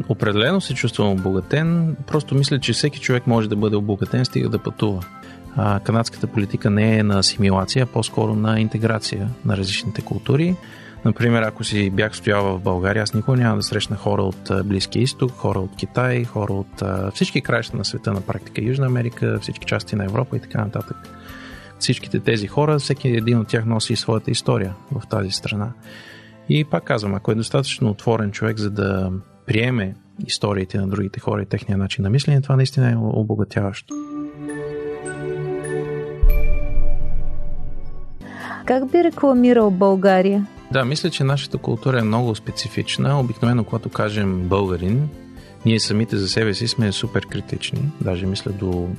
Определено 0.09 0.61
се 0.61 0.73
чувствам 0.73 1.11
обогатен. 1.11 1.95
Просто 2.07 2.35
мисля, 2.35 2.59
че 2.59 2.73
всеки 2.73 2.99
човек 2.99 3.27
може 3.27 3.49
да 3.49 3.55
бъде 3.55 3.75
обогатен, 3.75 4.25
стига 4.25 4.49
да 4.49 4.59
пътува. 4.59 5.03
А, 5.55 5.79
канадската 5.79 6.27
политика 6.27 6.69
не 6.69 6.97
е 6.97 7.03
на 7.03 7.19
асимилация, 7.19 7.83
а 7.83 7.85
по-скоро 7.85 8.35
на 8.35 8.59
интеграция 8.59 9.29
на 9.45 9.57
различните 9.57 10.01
култури. 10.01 10.55
Например, 11.05 11.41
ако 11.41 11.63
си 11.63 11.89
бях 11.89 12.15
стоял 12.15 12.43
в 12.43 12.61
България, 12.61 13.03
аз 13.03 13.13
никога 13.13 13.37
няма 13.37 13.55
да 13.55 13.63
срещна 13.63 13.95
хора 13.95 14.21
от 14.21 14.51
Близкия 14.65 15.01
изток, 15.01 15.31
хора 15.31 15.59
от 15.59 15.75
Китай, 15.75 16.23
хора 16.23 16.53
от 16.53 16.83
всички 17.13 17.41
краища 17.41 17.77
на 17.77 17.85
света 17.85 18.13
на 18.13 18.21
практика, 18.21 18.61
Южна 18.61 18.85
Америка, 18.85 19.39
всички 19.41 19.65
части 19.65 19.95
на 19.95 20.05
Европа 20.05 20.37
и 20.37 20.39
така 20.39 20.61
нататък. 20.61 20.97
Всичките 21.79 22.19
тези 22.19 22.47
хора, 22.47 22.79
всеки 22.79 23.07
един 23.07 23.39
от 23.39 23.47
тях 23.47 23.65
носи 23.65 23.95
своята 23.95 24.31
история 24.31 24.73
в 24.91 25.07
тази 25.07 25.31
страна. 25.31 25.71
И 26.49 26.65
пак 26.65 26.83
казвам, 26.83 27.15
ако 27.15 27.31
е 27.31 27.35
достатъчно 27.35 27.89
отворен 27.89 28.31
човек, 28.31 28.57
за 28.57 28.69
да 28.71 29.11
приеме 29.45 29.95
историите 30.27 30.77
на 30.77 30.87
другите 30.87 31.19
хора 31.19 31.41
и 31.41 31.45
техния 31.45 31.77
начин 31.77 32.03
на 32.03 32.09
мислене, 32.09 32.41
това 32.41 32.55
наистина 32.55 32.91
е 32.91 32.95
обогатяващо. 32.97 33.95
Как 38.65 38.91
би 38.91 39.03
рекламирал 39.03 39.71
България? 39.71 40.47
Да, 40.71 40.85
мисля, 40.85 41.09
че 41.09 41.23
нашата 41.23 41.57
култура 41.57 41.99
е 41.99 42.03
много 42.03 42.35
специфична. 42.35 43.19
Обикновено, 43.19 43.63
когато 43.63 43.89
кажем 43.89 44.47
българин, 44.47 45.09
ние 45.65 45.79
самите 45.79 46.17
за 46.17 46.29
себе 46.29 46.53
си 46.53 46.67
сме 46.67 46.91
супер 46.91 47.25
критични, 47.27 47.91
даже 48.01 48.25
мисля 48.25 48.51
до 48.51 48.89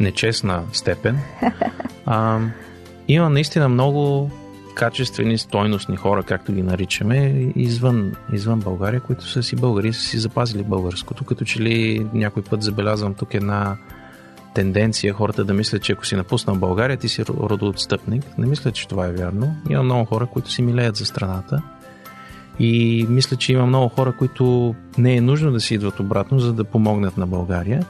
нечестна 0.00 0.62
степен. 0.72 1.18
А, 2.06 2.40
има 3.08 3.30
наистина 3.30 3.68
много 3.68 4.30
качествени, 4.74 5.38
стойностни 5.38 5.96
хора, 5.96 6.22
както 6.22 6.52
ги 6.52 6.62
наричаме, 6.62 7.52
извън, 7.56 8.12
извън 8.32 8.60
България, 8.60 9.00
които 9.00 9.26
са 9.26 9.42
си 9.42 9.56
българи 9.56 9.92
са 9.92 10.00
си 10.00 10.18
запазили 10.18 10.62
българското. 10.62 11.24
Като 11.24 11.44
че 11.44 11.60
ли 11.60 12.06
някой 12.14 12.42
път 12.42 12.62
забелязвам 12.62 13.14
тук 13.14 13.34
една 13.34 13.76
тенденция 14.54 15.14
хората 15.14 15.44
да 15.44 15.54
мислят, 15.54 15.82
че 15.82 15.92
ако 15.92 16.06
си 16.06 16.16
напуснал 16.16 16.56
България, 16.56 16.96
ти 16.96 17.08
си 17.08 17.24
родоотстъпник. 17.26 18.38
Не 18.38 18.46
мисля, 18.46 18.70
че 18.70 18.88
това 18.88 19.06
е 19.06 19.12
вярно. 19.12 19.56
Има 19.70 19.82
много 19.82 20.04
хора, 20.04 20.26
които 20.26 20.50
си 20.50 20.62
милеят 20.62 20.96
за 20.96 21.06
страната. 21.06 21.62
И 22.58 23.06
мисля, 23.08 23.36
че 23.36 23.52
има 23.52 23.66
много 23.66 23.88
хора, 23.88 24.12
които 24.12 24.74
не 24.98 25.16
е 25.16 25.20
нужно 25.20 25.52
да 25.52 25.60
си 25.60 25.74
идват 25.74 26.00
обратно, 26.00 26.38
за 26.38 26.52
да 26.52 26.64
помогнат 26.64 27.16
на 27.16 27.26
България, 27.26 27.86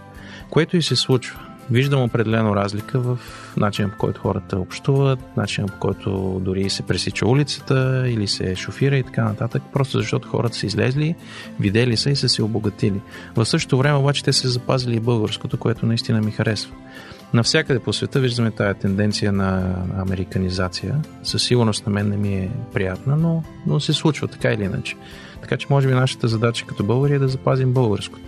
което 0.50 0.76
и 0.76 0.82
се 0.82 0.96
случва. 0.96 1.49
Виждам 1.70 2.02
определено 2.02 2.56
разлика 2.56 3.00
в 3.00 3.18
начина 3.56 3.88
по 3.88 3.96
който 3.96 4.20
хората 4.20 4.58
общуват, 4.58 5.18
начина 5.36 5.66
по 5.66 5.78
който 5.78 6.40
дори 6.44 6.70
се 6.70 6.82
пресича 6.82 7.26
улицата 7.26 8.04
или 8.08 8.26
се 8.28 8.56
шофира 8.56 8.96
и 8.96 9.02
така 9.02 9.24
нататък, 9.24 9.62
просто 9.72 9.98
защото 9.98 10.28
хората 10.28 10.56
са 10.56 10.66
излезли, 10.66 11.14
видели 11.60 11.96
са 11.96 12.10
и 12.10 12.16
са 12.16 12.28
се 12.28 12.42
обогатили. 12.42 13.00
В 13.36 13.46
същото 13.46 13.78
време 13.78 13.98
обаче 13.98 14.24
те 14.24 14.32
са 14.32 14.48
запазили 14.48 14.96
и 14.96 15.00
българското, 15.00 15.58
което 15.58 15.86
наистина 15.86 16.20
ми 16.20 16.30
харесва. 16.30 16.74
Навсякъде 17.34 17.80
по 17.80 17.92
света 17.92 18.20
виждаме 18.20 18.50
тая 18.50 18.74
тенденция 18.74 19.32
на 19.32 19.74
американизация. 19.98 20.96
Със 21.22 21.42
сигурност 21.42 21.86
на 21.86 21.92
мен 21.92 22.08
не 22.08 22.16
ми 22.16 22.34
е 22.34 22.50
приятна, 22.72 23.16
но, 23.16 23.42
но 23.66 23.80
се 23.80 23.92
случва 23.92 24.28
така 24.28 24.52
или 24.52 24.64
иначе. 24.64 24.96
Така 25.40 25.56
че 25.56 25.66
може 25.70 25.88
би 25.88 25.94
нашата 25.94 26.28
задача 26.28 26.66
като 26.66 26.84
българи 26.84 27.14
е 27.14 27.18
да 27.18 27.28
запазим 27.28 27.72
българското. 27.72 28.24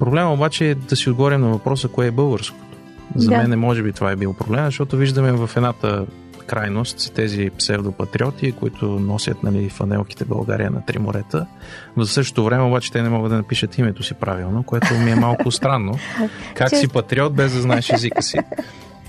Проблема 0.00 0.32
обаче 0.32 0.70
е 0.70 0.74
да 0.74 0.96
си 0.96 1.10
отговорим 1.10 1.40
на 1.40 1.48
въпроса 1.48 1.88
кое 1.88 2.06
е 2.06 2.10
българското. 2.10 2.76
За 3.16 3.30
да. 3.30 3.36
мен 3.36 3.58
може 3.58 3.82
би 3.82 3.92
това 3.92 4.10
е 4.10 4.16
бил 4.16 4.32
проблем, 4.34 4.64
защото 4.64 4.96
виждаме 4.96 5.32
в 5.32 5.50
едната 5.56 6.06
крайност 6.46 7.14
тези 7.14 7.50
псевдопатриоти, 7.58 8.52
които 8.52 8.86
носят 8.86 9.42
нали, 9.42 9.68
фанелките 9.68 10.24
България 10.24 10.70
на 10.70 10.84
три 10.86 10.98
морета. 10.98 11.46
В 11.96 12.06
същото 12.06 12.44
време 12.44 12.64
обаче 12.64 12.92
те 12.92 13.02
не 13.02 13.08
могат 13.08 13.30
да 13.30 13.36
напишат 13.36 13.78
името 13.78 14.02
си 14.02 14.14
правилно, 14.14 14.62
което 14.62 14.94
ми 14.94 15.10
е 15.10 15.14
малко 15.14 15.50
странно. 15.50 15.98
Как 16.54 16.76
си 16.76 16.88
патриот 16.88 17.34
без 17.34 17.54
да 17.54 17.60
знаеш 17.60 17.90
езика 17.90 18.22
си? 18.22 18.38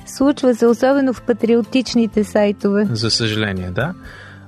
Случва 0.05 0.55
се, 0.55 0.65
особено 0.65 1.13
в 1.13 1.21
патриотичните 1.21 2.23
сайтове. 2.23 2.87
За 2.91 3.11
съжаление, 3.11 3.71
да. 3.71 3.93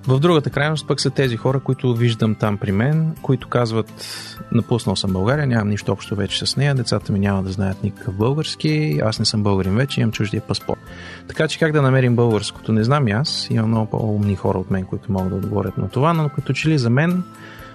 В 0.07 0.19
другата 0.19 0.49
крайност 0.49 0.87
пък 0.87 1.01
са 1.01 1.09
тези 1.09 1.37
хора, 1.37 1.59
които 1.59 1.93
виждам 1.93 2.35
там 2.35 2.57
при 2.57 2.71
мен, 2.71 3.15
които 3.21 3.47
казват 3.47 4.05
напуснал 4.51 4.95
съм 4.95 5.13
България, 5.13 5.47
нямам 5.47 5.69
нищо 5.69 5.91
общо 5.91 6.15
вече 6.15 6.45
с 6.45 6.57
нея, 6.57 6.75
децата 6.75 7.11
ми 7.11 7.19
няма 7.19 7.43
да 7.43 7.51
знаят 7.51 7.83
никакъв 7.83 8.15
български, 8.15 8.99
аз 9.03 9.19
не 9.19 9.25
съм 9.25 9.43
българин 9.43 9.75
вече, 9.75 10.01
имам 10.01 10.11
чуждия 10.11 10.41
паспорт. 10.41 10.79
Така 11.27 11.47
че 11.47 11.59
как 11.59 11.71
да 11.71 11.81
намерим 11.81 12.15
българското, 12.15 12.71
не 12.71 12.83
знам 12.83 13.07
и 13.07 13.11
аз, 13.11 13.47
имам 13.49 13.69
много 13.69 13.89
по-умни 13.89 14.35
хора 14.35 14.57
от 14.57 14.71
мен, 14.71 14.85
които 14.85 15.11
могат 15.11 15.29
да 15.29 15.35
отговорят 15.35 15.77
на 15.77 15.89
това, 15.89 16.13
но 16.13 16.29
като 16.29 16.53
че 16.53 16.69
ли 16.69 16.77
за 16.77 16.89
мен 16.89 17.23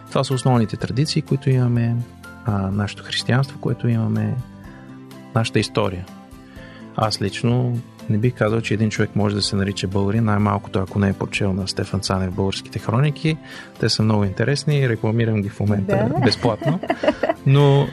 това 0.08 0.24
са 0.24 0.34
основните 0.34 0.76
традиции, 0.76 1.22
които 1.22 1.50
имаме, 1.50 1.96
а, 2.44 2.70
нашето 2.70 3.04
християнство, 3.04 3.58
което 3.60 3.88
имаме, 3.88 4.36
нашата 5.34 5.58
история. 5.58 6.06
Аз 6.96 7.22
лично 7.22 7.78
не 8.10 8.18
бих 8.18 8.34
казал, 8.34 8.60
че 8.60 8.74
един 8.74 8.90
човек 8.90 9.10
може 9.16 9.34
да 9.34 9.42
се 9.42 9.56
нарича 9.56 9.88
българин, 9.88 10.24
най-малкото 10.24 10.78
ако 10.78 10.98
не 10.98 11.08
е 11.08 11.12
прочел 11.12 11.52
на 11.52 11.68
Стефан 11.68 12.00
Цанев 12.00 12.34
българските 12.34 12.78
хроники. 12.78 13.36
Те 13.80 13.88
са 13.88 14.02
много 14.02 14.24
интересни, 14.24 14.88
рекламирам 14.88 15.42
ги 15.42 15.48
в 15.48 15.60
момента 15.60 16.08
да. 16.14 16.20
безплатно. 16.20 16.80
Но 17.46 17.86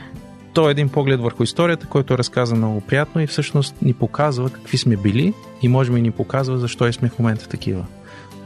то 0.54 0.68
е 0.68 0.70
един 0.70 0.88
поглед 0.88 1.20
върху 1.20 1.42
историята, 1.42 1.86
който 1.86 2.14
е 2.14 2.18
разказан 2.18 2.58
много 2.58 2.80
приятно 2.80 3.20
и 3.20 3.26
всъщност 3.26 3.82
ни 3.82 3.92
показва 3.92 4.50
какви 4.50 4.78
сме 4.78 4.96
били 4.96 5.34
и 5.62 5.68
може 5.68 5.92
би 5.92 6.02
ни 6.02 6.10
показва 6.10 6.58
защо 6.58 6.88
и 6.88 6.92
сме 6.92 7.08
в 7.08 7.18
момента 7.18 7.48
такива. 7.48 7.84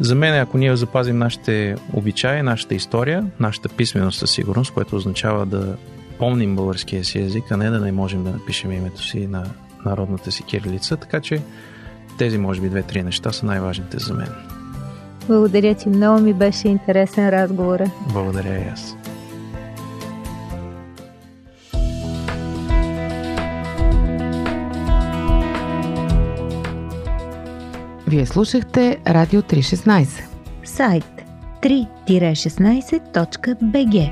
За 0.01 0.15
мен, 0.15 0.41
ако 0.41 0.59
ние 0.59 0.77
запазим 0.77 1.19
нашите 1.19 1.77
обичаи, 1.93 2.43
нашата 2.43 2.75
история, 2.75 3.27
нашата 3.41 3.69
писменост 3.69 4.19
със 4.19 4.31
сигурност, 4.31 4.73
което 4.73 4.97
означава 4.97 5.47
да 5.47 5.77
помним 6.19 6.57
българския 6.57 7.05
си 7.05 7.19
език, 7.19 7.45
а 7.51 7.57
не 7.57 7.71
да 7.71 7.81
не 7.81 7.93
можем 7.93 8.25
да 8.25 8.31
напишем 8.31 8.73
името 8.73 9.03
си 9.03 9.27
на 9.27 9.45
народната 9.85 10.33
си 10.33 10.43
кирилица, 10.43 10.97
така 10.97 11.21
че 11.21 11.43
тези, 12.19 12.39
може 12.39 12.61
би, 12.61 12.69
две-три 12.69 13.03
неща 13.03 13.33
са 13.33 13.47
най-важните 13.47 13.99
за 13.99 14.15
мен. 14.15 14.29
Благодаря 15.27 15.75
ти, 15.75 15.89
много 15.89 16.21
ми 16.21 16.35
беше 16.35 16.69
интересен 16.69 17.29
разговор. 17.29 17.81
Благодаря 18.13 18.59
и 18.59 18.65
аз. 18.73 18.97
Вие 28.07 28.27
слушахте 28.27 28.99
Радио 29.09 29.43
316. 29.43 30.25
Сайт 30.65 31.05
3-16.bg 31.63 34.11